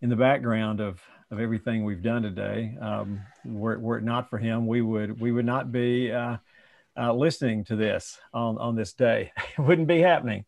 in 0.00 0.08
the 0.08 0.14
background 0.14 0.80
of, 0.80 1.02
of 1.32 1.40
everything 1.40 1.84
we've 1.84 2.02
done 2.02 2.22
today. 2.22 2.76
Um, 2.80 3.20
were, 3.44 3.76
were 3.76 3.98
it 3.98 4.04
not 4.04 4.30
for 4.30 4.38
him, 4.38 4.68
we 4.68 4.82
would 4.82 5.20
we 5.20 5.32
would 5.32 5.44
not 5.44 5.72
be 5.72 6.12
uh, 6.12 6.36
uh, 6.96 7.12
listening 7.12 7.64
to 7.64 7.76
this 7.76 8.20
on, 8.32 8.56
on 8.58 8.76
this 8.76 8.92
day. 8.92 9.32
it 9.58 9.60
wouldn't 9.60 9.88
be 9.88 10.00
happening. 10.00 10.44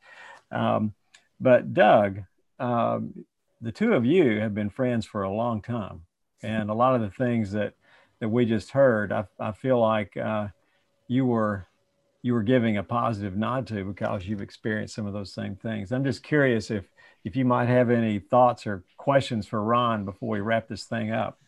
Um, 0.53 0.94
but 1.40 1.75
Doug, 1.75 2.20
um, 2.61 3.25
the 3.61 3.73
two 3.73 3.94
of 3.94 4.07
you 4.07 4.38
have 4.38 4.55
been 4.55 4.70
friends 4.70 5.07
for 5.07 5.25
a 5.25 5.33
long 5.33 5.61
time, 5.61 6.03
and 6.40 6.70
a 6.70 6.75
lot 6.75 6.94
of 6.94 7.01
the 7.01 7.11
things 7.11 7.51
that 7.51 7.75
that 8.20 8.29
we 8.29 8.44
just 8.44 8.70
heard, 8.70 9.11
I, 9.11 9.25
I 9.40 9.51
feel 9.51 9.81
like 9.81 10.16
uh, 10.16 10.49
you 11.09 11.27
were 11.27 11.66
you 12.22 12.35
were 12.35 12.42
giving 12.42 12.76
a 12.76 12.83
positive 12.83 13.37
nod 13.37 13.66
to 13.68 13.85
because 13.85 14.26
you've 14.26 14.42
experienced 14.42 14.94
some 14.94 15.06
of 15.06 15.12
those 15.12 15.33
same 15.33 15.56
things. 15.56 15.92
I'm 15.92 16.04
just 16.04 16.22
curious 16.22 16.70
if 16.70 16.85
if 17.24 17.37
you 17.37 17.44
might 17.44 17.68
have 17.68 17.90
any 17.90 18.18
thoughts 18.18 18.66
or 18.66 18.83
questions 18.96 19.46
for 19.46 19.62
Ron 19.62 20.04
before 20.04 20.30
we 20.30 20.40
wrap 20.40 20.68
this 20.68 20.85
thing 20.85 21.11
up. 21.11 21.38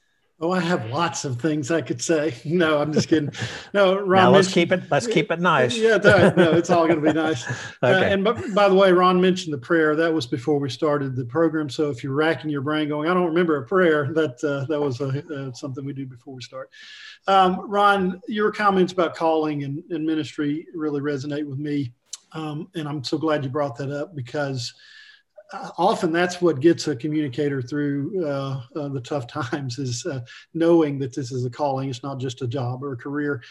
Oh, 0.44 0.50
I 0.50 0.58
have 0.58 0.90
lots 0.90 1.24
of 1.24 1.40
things 1.40 1.70
I 1.70 1.82
could 1.82 2.02
say. 2.02 2.34
No, 2.44 2.80
I'm 2.80 2.92
just 2.92 3.08
kidding. 3.08 3.30
No, 3.72 3.96
Ron. 4.04 4.24
Now 4.24 4.30
let's 4.30 4.52
keep 4.52 4.72
it. 4.72 4.82
Let's 4.90 5.06
keep 5.06 5.30
it 5.30 5.38
nice. 5.38 5.76
Yeah, 5.76 5.98
no, 6.36 6.52
it's 6.52 6.68
all 6.68 6.86
going 6.86 7.00
to 7.00 7.06
be 7.06 7.12
nice. 7.18 7.48
Uh, 7.48 7.86
okay. 7.86 8.08
Uh, 8.08 8.12
and 8.12 8.24
by, 8.24 8.32
by 8.54 8.68
the 8.68 8.74
way, 8.74 8.92
Ron 8.92 9.20
mentioned 9.20 9.54
the 9.54 9.58
prayer. 9.58 9.94
That 9.94 10.12
was 10.12 10.26
before 10.26 10.58
we 10.58 10.68
started 10.68 11.14
the 11.14 11.24
program. 11.24 11.70
So 11.70 11.88
if 11.90 12.02
you're 12.02 12.14
racking 12.14 12.50
your 12.50 12.60
brain, 12.60 12.88
going, 12.88 13.08
I 13.08 13.14
don't 13.14 13.26
remember 13.26 13.56
a 13.56 13.66
prayer. 13.66 14.12
That 14.12 14.42
uh, 14.42 14.66
that 14.66 14.80
was 14.80 15.00
a, 15.00 15.24
uh, 15.32 15.52
something 15.52 15.84
we 15.84 15.92
do 15.92 16.06
before 16.06 16.34
we 16.34 16.42
start. 16.42 16.70
Um, 17.28 17.70
Ron, 17.70 18.20
your 18.26 18.50
comments 18.50 18.92
about 18.92 19.14
calling 19.14 19.62
and, 19.62 19.82
and 19.90 20.04
ministry 20.04 20.66
really 20.74 21.00
resonate 21.00 21.46
with 21.46 21.58
me, 21.58 21.92
um, 22.32 22.68
and 22.74 22.88
I'm 22.88 23.04
so 23.04 23.16
glad 23.16 23.44
you 23.44 23.50
brought 23.50 23.76
that 23.78 23.90
up 23.90 24.16
because 24.16 24.74
often 25.78 26.12
that's 26.12 26.40
what 26.40 26.60
gets 26.60 26.88
a 26.88 26.96
communicator 26.96 27.60
through 27.60 28.26
uh, 28.26 28.62
uh, 28.76 28.88
the 28.88 29.00
tough 29.00 29.26
times 29.50 29.78
is 29.78 30.04
uh, 30.06 30.20
knowing 30.54 30.98
that 30.98 31.14
this 31.14 31.32
is 31.32 31.44
a 31.44 31.50
calling 31.50 31.88
it's 31.88 32.02
not 32.02 32.18
just 32.18 32.42
a 32.42 32.46
job 32.46 32.82
or 32.82 32.92
a 32.92 32.96
career. 32.96 33.42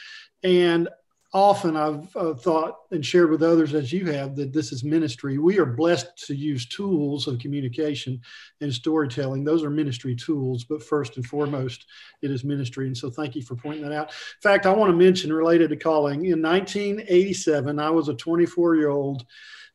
And 0.44 0.90
often 1.34 1.78
i've 1.78 2.14
uh, 2.18 2.34
thought 2.34 2.76
and 2.92 3.06
shared 3.06 3.30
with 3.30 3.42
others 3.42 3.74
as 3.74 3.94
you 3.94 4.06
have 4.06 4.36
that 4.36 4.52
this 4.52 4.74
is 4.74 4.84
ministry. 4.84 5.38
We 5.38 5.60
are 5.60 5.66
blessed 5.66 6.26
to 6.28 6.36
use 6.36 6.66
tools 6.66 7.26
of 7.26 7.40
communication 7.40 8.20
and 8.60 8.74
storytelling. 8.74 9.46
Those 9.46 9.64
are 9.64 9.70
ministry 9.70 10.14
tools 10.14 10.66
but 10.66 10.84
first 10.84 11.16
and 11.16 11.26
foremost 11.26 11.86
it 12.22 12.32
is 12.32 12.44
ministry. 12.44 12.88
And 12.88 12.98
so 12.98 13.10
thank 13.10 13.36
you 13.36 13.44
for 13.44 13.56
pointing 13.56 13.84
that 13.84 13.94
out. 13.94 14.10
In 14.10 14.42
fact 14.42 14.66
i 14.66 14.74
want 14.74 14.92
to 14.92 14.98
mention 14.98 15.32
related 15.32 15.70
to 15.70 15.78
calling. 15.78 16.26
In 16.26 16.42
1987 16.42 17.80
i 17.80 17.90
was 17.90 18.10
a 18.10 18.14
24 18.14 18.76
year 18.76 18.90
old 18.90 19.26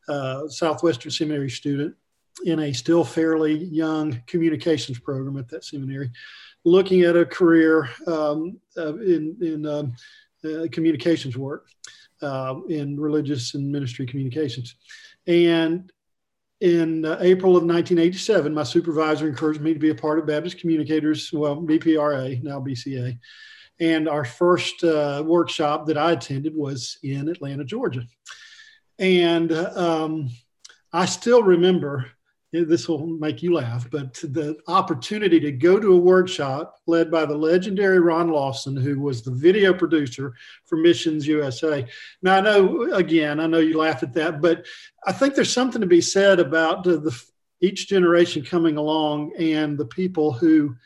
uh, 0.09 0.47
Southwestern 0.49 1.11
Seminary 1.11 1.51
student 1.51 1.97
in 2.45 2.61
a 2.61 2.73
still 2.73 3.05
fairly 3.05 3.65
young 3.65 4.23
communications 4.27 4.99
program 4.99 5.37
at 5.39 5.49
that 5.49 5.65
seminary, 5.65 6.11
looking 6.65 7.03
at 7.03 7.17
a 7.17 7.25
career 7.25 7.89
um, 8.07 8.59
uh, 8.77 8.97
in, 8.97 9.37
in 9.41 9.67
um, 9.67 9.95
uh, 10.45 10.67
communications 10.71 11.37
work 11.37 11.69
uh, 12.23 12.57
in 12.69 12.99
religious 12.99 13.55
and 13.55 13.71
ministry 13.71 14.07
communications. 14.07 14.77
And 15.27 15.91
in 16.61 17.05
uh, 17.05 17.19
April 17.21 17.57
of 17.57 17.65
1987, 17.65 18.55
my 18.55 18.63
supervisor 18.63 19.29
encouraged 19.29 19.61
me 19.61 19.75
to 19.75 19.79
be 19.79 19.91
a 19.91 19.95
part 19.95 20.19
of 20.19 20.27
Baptist 20.27 20.59
Communicators, 20.59 21.31
well, 21.33 21.57
BPRA, 21.57 22.43
now 22.43 22.61
BCA. 22.61 23.19
And 23.79 24.09
our 24.09 24.25
first 24.25 24.83
uh, 24.83 25.23
workshop 25.27 25.87
that 25.87 25.99
I 25.99 26.13
attended 26.13 26.55
was 26.57 26.99
in 27.03 27.29
Atlanta, 27.29 27.65
Georgia. 27.65 28.05
And 28.99 29.53
um, 29.53 30.31
I 30.93 31.05
still 31.05 31.43
remember 31.43 32.07
this 32.53 32.89
will 32.89 33.07
make 33.07 33.43
you 33.43 33.55
laugh, 33.55 33.89
but 33.91 34.15
the 34.15 34.57
opportunity 34.69 35.41
to 35.41 35.53
go 35.53 35.79
to 35.79 35.93
a 35.93 35.99
workshop 35.99 36.77
led 36.87 37.11
by 37.11 37.27
the 37.27 37.37
legendary 37.37 37.99
Ron 37.99 38.31
Lawson, 38.31 38.77
who 38.77 39.01
was 39.01 39.23
the 39.23 39.33
video 39.33 39.75
producer 39.75 40.35
for 40.65 40.77
Missions 40.77 41.27
USA. 41.27 41.87
Now, 42.23 42.37
I 42.37 42.41
know, 42.41 42.93
again, 42.95 43.41
I 43.41 43.47
know 43.47 43.59
you 43.59 43.77
laugh 43.77 44.03
at 44.03 44.15
that, 44.15 44.41
but 44.41 44.65
I 45.07 45.13
think 45.13 45.35
there's 45.35 45.53
something 45.53 45.81
to 45.81 45.87
be 45.87 46.01
said 46.01 46.39
about 46.39 46.85
the, 46.85 46.99
the 46.99 47.23
each 47.61 47.89
generation 47.89 48.45
coming 48.45 48.77
along 48.77 49.33
and 49.39 49.79
the 49.79 49.87
people 49.87 50.33
who 50.33 50.77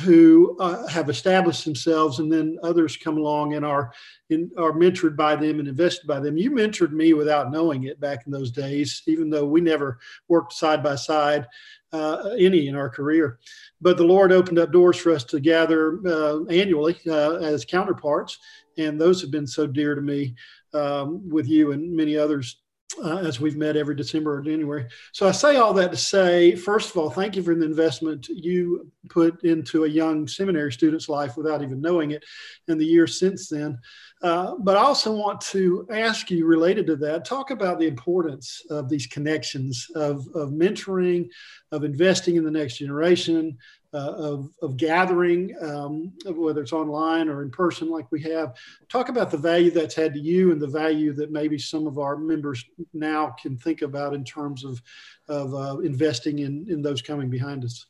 who 0.00 0.56
uh, 0.60 0.86
have 0.88 1.08
established 1.08 1.64
themselves 1.64 2.18
and 2.18 2.30
then 2.30 2.58
others 2.62 2.98
come 2.98 3.16
along 3.16 3.54
and 3.54 3.64
are 3.64 3.92
in, 4.28 4.50
are 4.58 4.72
mentored 4.72 5.16
by 5.16 5.34
them 5.34 5.58
and 5.58 5.68
invested 5.68 6.06
by 6.06 6.20
them. 6.20 6.36
You 6.36 6.50
mentored 6.50 6.92
me 6.92 7.14
without 7.14 7.50
knowing 7.50 7.84
it 7.84 7.98
back 7.98 8.26
in 8.26 8.32
those 8.32 8.50
days 8.50 9.02
even 9.06 9.30
though 9.30 9.46
we 9.46 9.60
never 9.62 9.98
worked 10.28 10.52
side 10.52 10.82
by 10.82 10.96
side 10.96 11.46
uh, 11.92 12.34
any 12.38 12.68
in 12.68 12.76
our 12.76 12.90
career. 12.90 13.38
But 13.80 13.96
the 13.96 14.04
lord 14.04 14.32
opened 14.32 14.58
up 14.58 14.70
doors 14.70 14.98
for 14.98 15.12
us 15.12 15.24
to 15.24 15.40
gather 15.40 15.98
uh, 16.06 16.44
annually 16.50 16.98
uh, 17.06 17.36
as 17.36 17.64
counterparts 17.64 18.38
and 18.76 19.00
those 19.00 19.22
have 19.22 19.30
been 19.30 19.46
so 19.46 19.66
dear 19.66 19.94
to 19.94 20.02
me 20.02 20.34
um, 20.74 21.26
with 21.28 21.48
you 21.48 21.72
and 21.72 21.96
many 21.96 22.18
others 22.18 22.60
uh, 23.02 23.18
as 23.18 23.40
we've 23.40 23.56
met 23.56 23.76
every 23.76 23.94
December 23.94 24.36
or 24.36 24.42
January. 24.42 24.86
So 25.12 25.28
I 25.28 25.32
say 25.32 25.56
all 25.56 25.74
that 25.74 25.90
to 25.90 25.96
say, 25.96 26.54
first 26.54 26.90
of 26.90 26.96
all, 26.96 27.10
thank 27.10 27.36
you 27.36 27.42
for 27.42 27.54
the 27.54 27.64
investment 27.64 28.28
you 28.28 28.90
put 29.08 29.44
into 29.44 29.84
a 29.84 29.88
young 29.88 30.26
seminary 30.26 30.72
student's 30.72 31.08
life 31.08 31.36
without 31.36 31.62
even 31.62 31.80
knowing 31.80 32.12
it 32.12 32.24
in 32.68 32.78
the 32.78 32.86
years 32.86 33.18
since 33.18 33.48
then. 33.48 33.78
Uh, 34.22 34.54
but 34.58 34.76
I 34.76 34.80
also 34.80 35.14
want 35.14 35.40
to 35.42 35.86
ask 35.90 36.30
you, 36.30 36.46
related 36.46 36.86
to 36.86 36.96
that, 36.96 37.24
talk 37.24 37.50
about 37.50 37.78
the 37.78 37.86
importance 37.86 38.62
of 38.70 38.88
these 38.88 39.06
connections 39.06 39.88
of, 39.94 40.26
of 40.34 40.50
mentoring, 40.50 41.28
of 41.70 41.84
investing 41.84 42.36
in 42.36 42.44
the 42.44 42.50
next 42.50 42.78
generation, 42.78 43.58
uh, 43.96 44.12
of, 44.12 44.50
of 44.60 44.76
gathering, 44.76 45.56
um, 45.62 46.12
whether 46.26 46.60
it's 46.60 46.74
online 46.74 47.30
or 47.30 47.42
in 47.42 47.50
person, 47.50 47.88
like 47.88 48.06
we 48.12 48.20
have. 48.22 48.54
Talk 48.90 49.08
about 49.08 49.30
the 49.30 49.38
value 49.38 49.70
that's 49.70 49.94
had 49.94 50.12
to 50.12 50.20
you 50.20 50.52
and 50.52 50.60
the 50.60 50.66
value 50.66 51.14
that 51.14 51.32
maybe 51.32 51.58
some 51.58 51.86
of 51.86 51.98
our 51.98 52.16
members 52.16 52.62
now 52.92 53.34
can 53.40 53.56
think 53.56 53.80
about 53.80 54.12
in 54.12 54.22
terms 54.22 54.64
of, 54.64 54.82
of 55.28 55.54
uh, 55.54 55.78
investing 55.78 56.40
in, 56.40 56.66
in 56.68 56.82
those 56.82 57.00
coming 57.00 57.30
behind 57.30 57.64
us. 57.64 57.86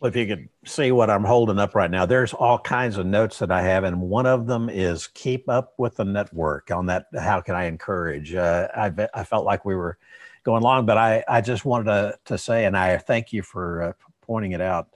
Well, 0.00 0.08
if 0.08 0.16
you 0.16 0.26
could 0.26 0.48
see 0.64 0.92
what 0.92 1.10
I'm 1.10 1.24
holding 1.24 1.58
up 1.58 1.74
right 1.74 1.90
now, 1.90 2.06
there's 2.06 2.32
all 2.32 2.58
kinds 2.58 2.96
of 2.96 3.04
notes 3.04 3.38
that 3.40 3.50
I 3.50 3.60
have, 3.60 3.84
and 3.84 4.00
one 4.00 4.24
of 4.24 4.46
them 4.46 4.70
is 4.70 5.08
keep 5.08 5.46
up 5.46 5.74
with 5.76 5.96
the 5.96 6.06
network 6.06 6.70
on 6.70 6.86
that. 6.86 7.04
How 7.18 7.42
can 7.42 7.54
I 7.54 7.64
encourage? 7.64 8.34
Uh, 8.34 8.68
I, 8.74 9.08
I 9.12 9.24
felt 9.24 9.44
like 9.44 9.66
we 9.66 9.74
were 9.74 9.98
going 10.42 10.62
long, 10.62 10.86
but 10.86 10.96
I, 10.96 11.22
I 11.28 11.42
just 11.42 11.66
wanted 11.66 11.84
to, 11.84 12.18
to 12.24 12.38
say, 12.38 12.64
and 12.64 12.78
I 12.78 12.96
thank 12.96 13.34
you 13.34 13.42
for 13.42 13.82
uh, 13.82 13.92
pointing 14.22 14.52
it 14.52 14.62
out 14.62 14.88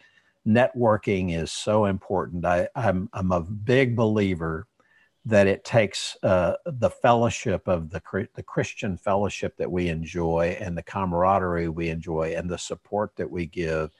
networking 0.46 1.36
is 1.36 1.50
so 1.50 1.86
important. 1.86 2.44
I, 2.44 2.68
I'm, 2.74 3.08
I'm 3.12 3.32
a 3.32 3.40
big 3.40 3.96
believer 3.96 4.66
that 5.26 5.46
it 5.46 5.64
takes 5.64 6.16
uh, 6.22 6.54
the 6.66 6.90
fellowship 6.90 7.66
of 7.66 7.90
the, 7.90 8.28
the 8.34 8.42
Christian 8.42 8.96
fellowship 8.98 9.56
that 9.56 9.70
we 9.70 9.88
enjoy 9.88 10.56
and 10.60 10.76
the 10.76 10.82
camaraderie 10.82 11.68
we 11.68 11.88
enjoy 11.88 12.34
and 12.36 12.50
the 12.50 12.58
support 12.58 13.16
that 13.16 13.30
we 13.30 13.46
give 13.46 13.90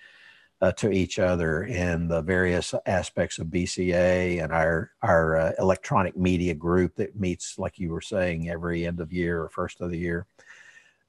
uh, 0.61 0.73
to 0.73 0.91
each 0.93 1.19
other 1.19 1.65
in 1.65 2.09
the 2.09 2.21
various 2.21 2.75
aspects 2.87 3.39
of 3.39 3.47
BCA 3.47 4.43
and 4.43 4.53
our, 4.53 4.91
our 5.03 5.37
uh, 5.37 5.53
electronic 5.59 6.17
media 6.17 6.55
group 6.55 6.95
that 6.97 7.19
meets, 7.19 7.59
like 7.59 7.79
you 7.79 7.91
were 7.91 8.03
saying, 8.03 8.51
every 8.51 8.87
end 8.87 9.01
of 9.01 9.13
year 9.13 9.43
or 9.43 9.49
first 9.49 9.81
of 9.81 9.91
the 9.91 9.99
year 9.99 10.27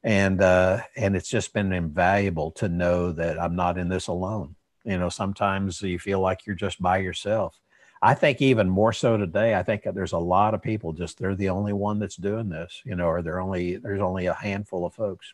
and 0.05 0.39
uh, 0.39 0.81
and 0.95 1.15
it's 1.15 1.27
just 1.27 1.51
been 1.51 1.73
invaluable 1.73 2.51
to 2.51 2.69
know 2.69 3.11
that 3.11 3.41
I'm 3.41 3.55
not 3.55 3.79
in 3.79 3.89
this 3.89 4.07
alone. 4.07 4.55
You 4.85 4.97
know, 4.97 5.09
sometimes 5.09 5.81
you 5.81 5.99
feel 5.99 6.19
like 6.19 6.45
you're 6.45 6.55
just 6.55 6.81
by 6.81 6.97
yourself. 6.97 7.59
I 8.01 8.13
think 8.13 8.41
even 8.41 8.69
more 8.69 8.93
so 8.93 9.17
today. 9.17 9.55
I 9.55 9.63
think 9.63 9.83
there's 9.83 10.11
a 10.11 10.17
lot 10.17 10.53
of 10.53 10.61
people 10.61 10.93
just 10.93 11.17
they're 11.17 11.35
the 11.35 11.49
only 11.49 11.73
one 11.73 11.99
that's 11.99 12.17
doing 12.17 12.49
this. 12.49 12.81
You 12.85 12.95
know, 12.95 13.07
or 13.07 13.21
they're 13.21 13.41
only 13.41 13.77
there's 13.77 14.01
only 14.01 14.27
a 14.27 14.33
handful 14.33 14.85
of 14.85 14.93
folks. 14.93 15.33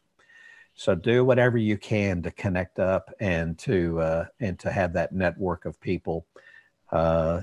So 0.74 0.96
do 0.96 1.26
whatever 1.26 1.58
you 1.58 1.78
can 1.78 2.22
to 2.24 2.32
connect 2.32 2.80
up 2.80 3.14
and 3.20 3.58
to 3.60 4.00
uh, 4.00 4.26
and 4.40 4.58
to 4.60 4.72
have 4.72 4.94
that 4.94 5.12
network 5.12 5.66
of 5.66 5.82
people. 5.82 6.26
Uh, 6.92 7.42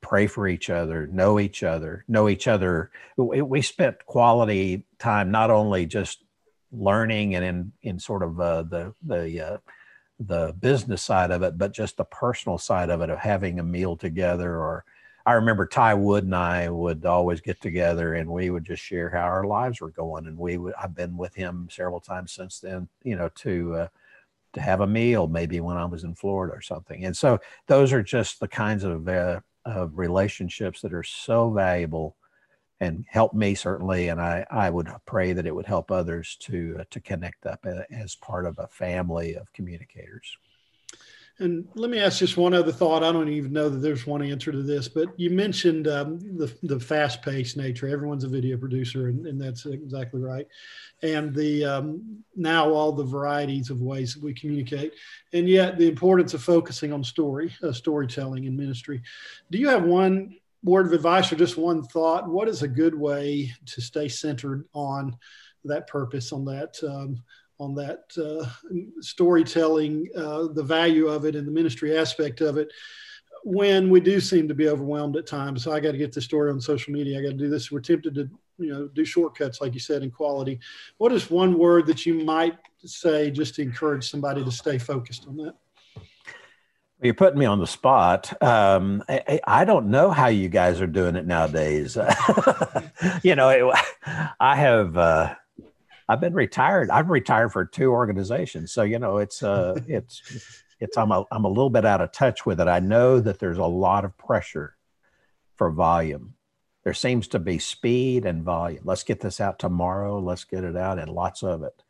pray 0.00 0.26
for 0.26 0.48
each 0.48 0.70
other, 0.70 1.06
know 1.06 1.38
each 1.38 1.62
other, 1.62 2.04
know 2.08 2.28
each 2.28 2.48
other. 2.48 2.90
We, 3.16 3.42
we 3.42 3.62
spent 3.62 4.06
quality 4.06 4.84
time 4.98 5.30
not 5.30 5.50
only 5.50 5.86
just 5.86 6.22
learning 6.72 7.34
and 7.34 7.44
in 7.44 7.72
in 7.82 7.98
sort 7.98 8.22
of 8.22 8.40
uh, 8.40 8.62
the 8.62 8.94
the 9.02 9.40
uh, 9.40 9.58
the 10.20 10.54
business 10.60 11.02
side 11.02 11.30
of 11.30 11.42
it, 11.42 11.58
but 11.58 11.72
just 11.72 11.96
the 11.96 12.04
personal 12.04 12.58
side 12.58 12.90
of 12.90 13.00
it 13.00 13.10
of 13.10 13.18
having 13.18 13.58
a 13.58 13.64
meal 13.64 13.96
together. 13.96 14.56
Or 14.56 14.84
I 15.26 15.32
remember 15.32 15.66
Ty 15.66 15.94
Wood 15.94 16.24
and 16.24 16.34
I 16.34 16.68
would 16.68 17.04
always 17.04 17.40
get 17.40 17.60
together 17.60 18.14
and 18.14 18.28
we 18.28 18.50
would 18.50 18.64
just 18.64 18.82
share 18.82 19.10
how 19.10 19.22
our 19.22 19.44
lives 19.44 19.80
were 19.80 19.90
going. 19.90 20.26
And 20.26 20.38
we 20.38 20.56
would 20.56 20.74
I've 20.80 20.94
been 20.94 21.16
with 21.16 21.34
him 21.34 21.68
several 21.70 22.00
times 22.00 22.32
since 22.32 22.60
then, 22.60 22.88
you 23.02 23.16
know, 23.16 23.28
to 23.36 23.74
uh, 23.74 23.88
to 24.52 24.60
have 24.60 24.80
a 24.80 24.86
meal 24.86 25.26
maybe 25.26 25.60
when 25.60 25.76
I 25.76 25.84
was 25.84 26.04
in 26.04 26.14
Florida 26.14 26.54
or 26.54 26.62
something. 26.62 27.04
And 27.04 27.16
so 27.16 27.40
those 27.66 27.92
are 27.92 28.02
just 28.02 28.40
the 28.40 28.48
kinds 28.48 28.84
of 28.84 29.08
uh, 29.08 29.40
of 29.64 29.98
relationships 29.98 30.80
that 30.82 30.92
are 30.92 31.02
so 31.02 31.50
valuable 31.50 32.16
and 32.84 33.04
help 33.08 33.34
me 33.34 33.54
certainly 33.54 34.08
and 34.08 34.20
I, 34.20 34.46
I 34.50 34.70
would 34.70 34.88
pray 35.06 35.32
that 35.32 35.46
it 35.46 35.54
would 35.54 35.66
help 35.66 35.90
others 35.90 36.36
to 36.40 36.76
uh, 36.80 36.84
to 36.90 37.00
connect 37.00 37.46
up 37.46 37.66
as 37.90 38.14
part 38.14 38.46
of 38.46 38.58
a 38.58 38.68
family 38.68 39.34
of 39.34 39.52
communicators 39.52 40.36
and 41.40 41.66
let 41.74 41.90
me 41.90 41.98
ask 41.98 42.20
just 42.20 42.36
one 42.36 42.54
other 42.54 42.70
thought. 42.70 43.02
I 43.02 43.10
don't 43.10 43.28
even 43.28 43.52
know 43.52 43.68
that 43.68 43.78
there's 43.78 44.06
one 44.06 44.22
answer 44.22 44.52
to 44.52 44.62
this, 44.62 44.86
but 44.86 45.08
you 45.18 45.30
mentioned 45.30 45.88
um, 45.88 46.20
the 46.38 46.54
the 46.62 46.78
fast 46.78 47.22
paced 47.22 47.56
nature. 47.56 47.88
Everyone's 47.88 48.22
a 48.22 48.28
video 48.28 48.56
producer, 48.56 49.08
and, 49.08 49.26
and 49.26 49.40
that's 49.40 49.66
exactly 49.66 50.20
right. 50.20 50.46
And 51.02 51.34
the 51.34 51.64
um, 51.64 52.22
now 52.36 52.72
all 52.72 52.92
the 52.92 53.02
varieties 53.02 53.68
of 53.70 53.82
ways 53.82 54.14
that 54.14 54.22
we 54.22 54.32
communicate, 54.32 54.92
and 55.32 55.48
yet 55.48 55.76
the 55.76 55.88
importance 55.88 56.34
of 56.34 56.42
focusing 56.42 56.92
on 56.92 57.02
story, 57.02 57.52
uh, 57.64 57.72
storytelling 57.72 58.44
in 58.44 58.56
ministry. 58.56 59.02
Do 59.50 59.58
you 59.58 59.68
have 59.68 59.82
one 59.82 60.36
word 60.64 60.86
of 60.86 60.92
advice 60.92 61.30
or 61.30 61.36
just 61.36 61.56
one 61.56 61.82
thought? 61.82 62.28
What 62.28 62.48
is 62.48 62.62
a 62.62 62.68
good 62.68 62.94
way 62.94 63.52
to 63.66 63.80
stay 63.80 64.08
centered 64.08 64.64
on 64.72 65.16
that 65.64 65.86
purpose, 65.86 66.32
on 66.32 66.44
that? 66.46 66.76
Um, 66.82 67.22
on 67.60 67.74
that 67.74 68.04
uh, 68.18 68.44
storytelling, 69.00 70.08
uh, 70.16 70.48
the 70.48 70.62
value 70.62 71.06
of 71.06 71.24
it, 71.24 71.36
and 71.36 71.46
the 71.46 71.52
ministry 71.52 71.96
aspect 71.96 72.40
of 72.40 72.56
it. 72.56 72.68
When 73.44 73.90
we 73.90 74.00
do 74.00 74.20
seem 74.20 74.48
to 74.48 74.54
be 74.54 74.68
overwhelmed 74.68 75.16
at 75.16 75.26
times, 75.26 75.62
so 75.62 75.72
I 75.72 75.80
got 75.80 75.92
to 75.92 75.98
get 75.98 76.12
the 76.12 76.20
story 76.20 76.50
on 76.50 76.60
social 76.60 76.92
media. 76.92 77.18
I 77.18 77.22
got 77.22 77.28
to 77.28 77.34
do 77.34 77.50
this. 77.50 77.70
We're 77.70 77.80
tempted 77.80 78.14
to, 78.14 78.28
you 78.58 78.72
know, 78.72 78.88
do 78.88 79.04
shortcuts, 79.04 79.60
like 79.60 79.74
you 79.74 79.80
said, 79.80 80.02
in 80.02 80.10
quality. 80.10 80.58
What 80.98 81.12
is 81.12 81.30
one 81.30 81.58
word 81.58 81.86
that 81.86 82.06
you 82.06 82.24
might 82.24 82.56
say 82.84 83.30
just 83.30 83.54
to 83.56 83.62
encourage 83.62 84.10
somebody 84.10 84.42
to 84.42 84.50
stay 84.50 84.78
focused 84.78 85.26
on 85.28 85.36
that? 85.36 85.54
You're 87.04 87.12
putting 87.12 87.38
me 87.38 87.44
on 87.44 87.60
the 87.60 87.66
spot. 87.66 88.42
Um, 88.42 89.04
I, 89.10 89.38
I, 89.46 89.66
don't 89.66 89.90
know 89.90 90.10
how 90.10 90.28
you 90.28 90.48
guys 90.48 90.80
are 90.80 90.86
doing 90.86 91.16
it 91.16 91.26
nowadays. 91.26 91.98
you 93.22 93.36
know, 93.36 93.50
it, 93.50 93.78
I 94.40 94.56
have. 94.56 94.96
Uh, 94.96 95.34
I've 96.08 96.22
been 96.22 96.32
retired. 96.32 96.88
I've 96.88 97.10
retired 97.10 97.52
for 97.52 97.66
two 97.66 97.90
organizations. 97.90 98.72
So, 98.72 98.84
you 98.84 98.98
know, 98.98 99.18
it's, 99.18 99.42
uh, 99.42 99.78
it's, 99.86 100.62
it's, 100.80 100.96
I'm 100.96 101.12
a, 101.12 101.24
I'm 101.30 101.44
a 101.44 101.48
little 101.48 101.68
bit 101.68 101.84
out 101.84 102.00
of 102.00 102.10
touch 102.10 102.46
with 102.46 102.58
it. 102.58 102.68
I 102.68 102.80
know 102.80 103.20
that 103.20 103.38
there's 103.38 103.58
a 103.58 103.66
lot 103.66 104.06
of 104.06 104.16
pressure 104.16 104.74
for 105.56 105.70
volume. 105.70 106.32
There 106.84 106.94
seems 106.94 107.28
to 107.28 107.38
be 107.38 107.58
speed 107.58 108.24
and 108.24 108.42
volume. 108.42 108.82
Let's 108.84 109.04
get 109.04 109.20
this 109.20 109.42
out 109.42 109.58
tomorrow. 109.58 110.20
Let's 110.20 110.44
get 110.44 110.64
it 110.64 110.76
out 110.76 110.98
and 110.98 111.10
lots 111.10 111.42
of 111.42 111.64
it. 111.64 111.83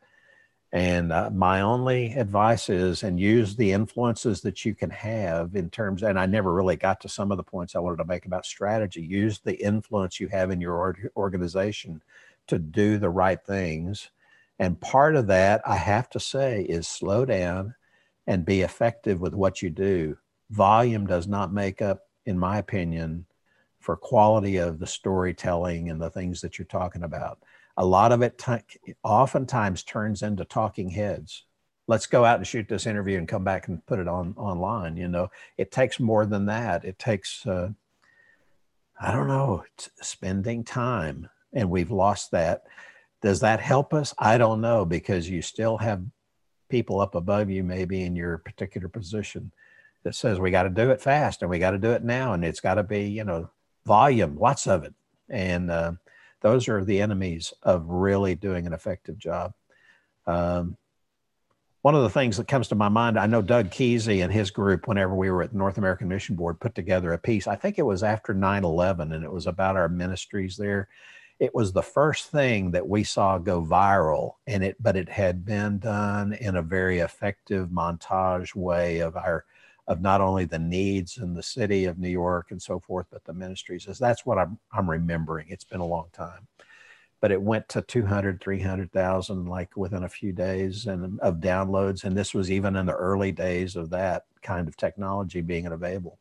And 0.75 1.13
uh, 1.13 1.29
my 1.29 1.61
only 1.61 2.11
advice 2.15 2.69
is, 2.69 3.03
and 3.03 3.17
use 3.17 3.55
the 3.55 3.71
influences 3.71 4.41
that 4.41 4.65
you 4.65 4.75
can 4.75 4.89
have 4.89 5.55
in 5.55 5.69
terms, 5.69 6.03
and 6.03 6.19
I 6.19 6.25
never 6.25 6.53
really 6.53 6.75
got 6.75 6.99
to 6.99 7.07
some 7.07 7.31
of 7.31 7.37
the 7.37 7.43
points 7.43 7.77
I 7.77 7.79
wanted 7.79 7.99
to 7.99 8.05
make 8.05 8.25
about 8.25 8.45
strategy. 8.45 9.01
Use 9.01 9.39
the 9.39 9.55
influence 9.55 10.19
you 10.19 10.27
have 10.27 10.51
in 10.51 10.59
your 10.59 10.97
organization 11.15 12.03
to 12.47 12.59
do 12.59 12.97
the 12.97 13.09
right 13.09 13.41
things. 13.41 14.09
And 14.59 14.81
part 14.81 15.15
of 15.15 15.27
that, 15.27 15.61
I 15.65 15.77
have 15.77 16.09
to 16.09 16.19
say, 16.19 16.63
is 16.63 16.89
slow 16.89 17.23
down 17.23 17.75
and 18.27 18.43
be 18.43 18.59
effective 18.59 19.21
with 19.21 19.33
what 19.33 19.61
you 19.61 19.69
do. 19.69 20.17
Volume 20.49 21.07
does 21.07 21.25
not 21.25 21.53
make 21.53 21.81
up, 21.81 22.01
in 22.25 22.37
my 22.37 22.57
opinion, 22.57 23.27
for 23.79 23.95
quality 23.95 24.57
of 24.57 24.79
the 24.79 24.87
storytelling 24.87 25.89
and 25.89 26.01
the 26.01 26.09
things 26.09 26.41
that 26.41 26.59
you're 26.59 26.65
talking 26.65 27.03
about. 27.03 27.39
A 27.77 27.85
lot 27.85 28.11
of 28.11 28.21
it 28.21 28.37
t- 28.37 28.93
oftentimes 29.03 29.83
turns 29.83 30.21
into 30.21 30.45
talking 30.45 30.89
heads. 30.89 31.43
Let's 31.87 32.07
go 32.07 32.25
out 32.25 32.37
and 32.37 32.47
shoot 32.47 32.67
this 32.67 32.87
interview 32.87 33.17
and 33.17 33.27
come 33.27 33.43
back 33.43 33.67
and 33.67 33.85
put 33.85 33.99
it 33.99 34.07
on 34.07 34.33
online. 34.37 34.97
You 34.97 35.07
know, 35.07 35.29
it 35.57 35.71
takes 35.71 35.99
more 35.99 36.25
than 36.25 36.45
that. 36.45 36.83
It 36.83 36.97
takes, 36.97 37.45
uh, 37.45 37.69
I 38.99 39.11
don't 39.11 39.27
know, 39.27 39.63
spending 40.01 40.63
time 40.63 41.29
and 41.55 41.69
we've 41.69 41.89
lost 41.89 42.31
that. 42.31 42.63
Does 43.21 43.39
that 43.39 43.59
help 43.59 43.93
us? 43.93 44.13
I 44.19 44.37
don't 44.37 44.61
know 44.61 44.85
because 44.85 45.27
you 45.27 45.41
still 45.41 45.77
have 45.77 46.03
people 46.69 46.99
up 46.99 47.15
above 47.15 47.49
you, 47.49 47.63
maybe 47.63 48.03
in 48.03 48.15
your 48.15 48.37
particular 48.37 48.87
position, 48.87 49.51
that 50.03 50.13
says 50.13 50.39
we 50.39 50.51
got 50.51 50.63
to 50.63 50.69
do 50.69 50.91
it 50.91 51.01
fast 51.01 51.41
and 51.41 51.49
we 51.49 51.57
got 51.57 51.71
to 51.71 51.79
do 51.79 51.91
it 51.91 52.03
now, 52.03 52.33
and 52.33 52.45
it's 52.45 52.59
got 52.59 52.75
to 52.75 52.83
be 52.83 53.07
you 53.07 53.23
know 53.23 53.49
volume, 53.85 54.37
lots 54.37 54.67
of 54.67 54.83
it, 54.83 54.93
and 55.29 55.71
uh, 55.71 55.93
those 56.41 56.67
are 56.67 56.83
the 56.83 57.01
enemies 57.01 57.53
of 57.63 57.85
really 57.87 58.35
doing 58.35 58.67
an 58.67 58.73
effective 58.73 59.17
job. 59.17 59.53
Um, 60.27 60.77
one 61.81 61.95
of 61.95 62.01
the 62.01 62.09
things 62.09 62.37
that 62.37 62.47
comes 62.47 62.67
to 62.69 62.75
my 62.75 62.89
mind, 62.89 63.19
I 63.19 63.27
know 63.27 63.43
Doug 63.43 63.69
Kesey 63.69 64.23
and 64.23 64.33
his 64.33 64.49
group, 64.49 64.87
whenever 64.87 65.13
we 65.13 65.29
were 65.29 65.43
at 65.43 65.51
the 65.51 65.57
North 65.57 65.77
American 65.77 66.07
Mission 66.07 66.35
Board, 66.35 66.59
put 66.59 66.73
together 66.73 67.13
a 67.13 67.17
piece. 67.17 67.45
I 67.47 67.55
think 67.55 67.77
it 67.77 67.85
was 67.85 68.01
after 68.01 68.33
9 68.33 68.63
11, 68.63 69.11
and 69.11 69.23
it 69.23 69.31
was 69.31 69.45
about 69.45 69.75
our 69.75 69.87
ministries 69.87 70.57
there 70.57 70.87
it 71.39 71.53
was 71.53 71.73
the 71.73 71.83
first 71.83 72.31
thing 72.31 72.71
that 72.71 72.87
we 72.87 73.03
saw 73.03 73.37
go 73.37 73.61
viral 73.61 74.35
and 74.47 74.63
it 74.63 74.75
but 74.79 74.95
it 74.95 75.09
had 75.09 75.45
been 75.45 75.79
done 75.79 76.33
in 76.33 76.55
a 76.55 76.61
very 76.61 76.99
effective 76.99 77.69
montage 77.69 78.55
way 78.55 78.99
of 78.99 79.15
our 79.17 79.45
of 79.87 80.01
not 80.01 80.21
only 80.21 80.45
the 80.45 80.59
needs 80.59 81.17
in 81.17 81.33
the 81.33 81.43
city 81.43 81.85
of 81.85 81.99
New 81.99 82.09
York 82.09 82.47
and 82.51 82.61
so 82.61 82.79
forth, 82.79 83.07
but 83.11 83.23
the 83.25 83.33
ministries. 83.33 83.87
As 83.87 83.99
that's 83.99 84.25
what 84.25 84.37
I'm, 84.37 84.57
I'm 84.71 84.89
remembering. 84.89 85.47
It's 85.49 85.63
been 85.63 85.79
a 85.79 85.85
long 85.85 86.07
time, 86.11 86.47
but 87.21 87.31
it 87.31 87.41
went 87.41 87.69
to 87.69 87.81
200, 87.81 88.41
300,000 88.41 89.45
like 89.45 89.77
within 89.77 90.03
a 90.03 90.09
few 90.09 90.31
days 90.31 90.87
and 90.87 91.05
um, 91.05 91.19
of 91.21 91.35
downloads. 91.35 92.03
And 92.03 92.17
this 92.17 92.33
was 92.33 92.51
even 92.51 92.75
in 92.75 92.85
the 92.85 92.93
early 92.93 93.31
days 93.31 93.75
of 93.75 93.89
that 93.91 94.25
kind 94.41 94.67
of 94.67 94.75
technology 94.77 95.41
being 95.41 95.67
available 95.67 96.19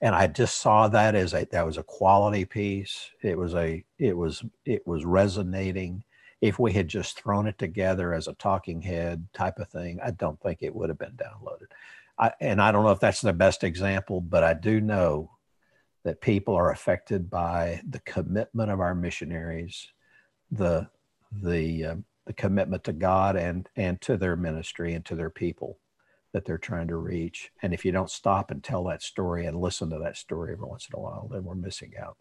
and 0.00 0.14
I 0.14 0.26
just 0.26 0.60
saw 0.60 0.88
that 0.88 1.14
as 1.14 1.32
a 1.32 1.46
that 1.52 1.64
was 1.64 1.78
a 1.78 1.82
quality 1.82 2.44
piece. 2.44 3.10
It 3.22 3.36
was 3.38 3.54
a 3.54 3.84
it 3.98 4.16
was 4.16 4.44
it 4.64 4.86
was 4.86 5.04
resonating. 5.04 6.04
If 6.42 6.58
we 6.58 6.72
had 6.72 6.88
just 6.88 7.18
thrown 7.18 7.46
it 7.46 7.56
together 7.58 8.12
as 8.12 8.28
a 8.28 8.34
talking 8.34 8.82
head 8.82 9.26
type 9.32 9.58
of 9.58 9.68
thing, 9.68 9.98
I 10.04 10.10
don't 10.10 10.40
think 10.40 10.58
it 10.60 10.74
would 10.74 10.90
have 10.90 10.98
been 10.98 11.16
downloaded. 11.16 11.68
I, 12.18 12.32
and 12.40 12.60
I 12.60 12.72
don't 12.72 12.84
know 12.84 12.92
if 12.92 13.00
that's 13.00 13.20
the 13.20 13.32
best 13.32 13.64
example, 13.64 14.20
but 14.20 14.42
I 14.42 14.54
do 14.54 14.80
know 14.80 15.30
that 16.04 16.20
people 16.20 16.54
are 16.54 16.70
affected 16.70 17.28
by 17.28 17.80
the 17.88 18.00
commitment 18.00 18.70
of 18.70 18.80
our 18.80 18.94
missionaries, 18.94 19.88
the 20.50 20.88
the 21.32 21.84
uh, 21.84 21.94
the 22.26 22.32
commitment 22.32 22.84
to 22.84 22.92
God 22.92 23.36
and 23.36 23.68
and 23.76 24.00
to 24.02 24.16
their 24.16 24.36
ministry 24.36 24.94
and 24.94 25.04
to 25.06 25.14
their 25.14 25.30
people 25.30 25.78
that 26.32 26.44
they're 26.44 26.58
trying 26.58 26.88
to 26.88 26.96
reach. 26.96 27.50
And 27.62 27.72
if 27.72 27.84
you 27.84 27.92
don't 27.92 28.10
stop 28.10 28.50
and 28.50 28.62
tell 28.62 28.84
that 28.84 29.02
story 29.02 29.46
and 29.46 29.60
listen 29.60 29.90
to 29.90 29.98
that 30.00 30.16
story 30.16 30.52
every 30.52 30.66
once 30.66 30.86
in 30.92 30.98
a 30.98 31.02
while, 31.02 31.28
then 31.32 31.44
we're 31.44 31.54
missing 31.54 31.92
out. 32.00 32.16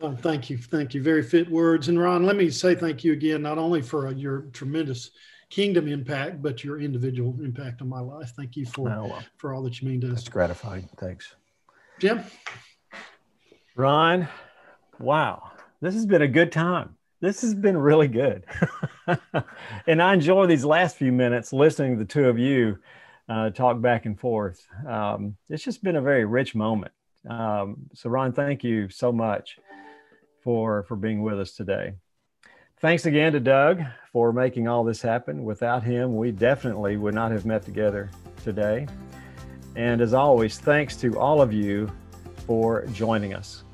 Oh, 0.00 0.14
thank 0.14 0.50
you. 0.50 0.58
Thank 0.58 0.94
you. 0.94 1.02
Very 1.02 1.22
fit 1.22 1.50
words. 1.50 1.88
And 1.88 1.98
Ron, 1.98 2.24
let 2.24 2.36
me 2.36 2.50
say 2.50 2.74
thank 2.74 3.02
you 3.02 3.12
again, 3.12 3.42
not 3.42 3.58
only 3.58 3.80
for 3.80 4.12
your 4.12 4.42
tremendous 4.52 5.10
kingdom 5.50 5.88
impact, 5.88 6.42
but 6.42 6.64
your 6.64 6.80
individual 6.80 7.36
impact 7.42 7.80
on 7.82 7.88
my 7.88 8.00
life. 8.00 8.32
Thank 8.36 8.56
you 8.56 8.66
for, 8.66 8.88
oh, 8.90 9.06
well, 9.06 9.24
for 9.36 9.54
all 9.54 9.62
that 9.62 9.80
you 9.80 9.88
mean 9.88 10.00
to 10.02 10.12
us. 10.12 10.20
It's 10.20 10.28
gratifying. 10.28 10.88
Thanks. 10.96 11.34
Jim? 11.98 12.22
Ron, 13.74 14.28
wow. 14.98 15.50
This 15.80 15.94
has 15.94 16.06
been 16.06 16.22
a 16.22 16.28
good 16.28 16.52
time 16.52 16.96
this 17.20 17.40
has 17.42 17.54
been 17.54 17.76
really 17.76 18.08
good. 18.08 18.44
and 19.86 20.02
I 20.02 20.14
enjoy 20.14 20.46
these 20.46 20.64
last 20.64 20.96
few 20.96 21.12
minutes 21.12 21.52
listening 21.52 21.92
to 21.92 21.98
the 21.98 22.04
two 22.04 22.28
of 22.28 22.38
you 22.38 22.78
uh, 23.28 23.50
talk 23.50 23.80
back 23.80 24.06
and 24.06 24.18
forth. 24.18 24.64
Um, 24.86 25.36
it's 25.48 25.64
just 25.64 25.82
been 25.82 25.96
a 25.96 26.02
very 26.02 26.24
rich 26.24 26.54
moment. 26.54 26.92
Um, 27.28 27.88
so, 27.94 28.10
Ron, 28.10 28.32
thank 28.32 28.62
you 28.62 28.88
so 28.88 29.12
much 29.12 29.58
for, 30.42 30.84
for 30.84 30.96
being 30.96 31.22
with 31.22 31.40
us 31.40 31.52
today. 31.52 31.94
Thanks 32.78 33.06
again 33.06 33.32
to 33.32 33.40
Doug 33.40 33.80
for 34.12 34.34
making 34.34 34.68
all 34.68 34.84
this 34.84 35.00
happen. 35.00 35.44
Without 35.44 35.82
him, 35.82 36.14
we 36.14 36.30
definitely 36.30 36.98
would 36.98 37.14
not 37.14 37.32
have 37.32 37.46
met 37.46 37.62
together 37.62 38.10
today. 38.44 38.86
And 39.76 40.02
as 40.02 40.12
always, 40.12 40.58
thanks 40.58 40.94
to 40.96 41.18
all 41.18 41.40
of 41.40 41.54
you 41.54 41.90
for 42.46 42.84
joining 42.92 43.32
us. 43.32 43.64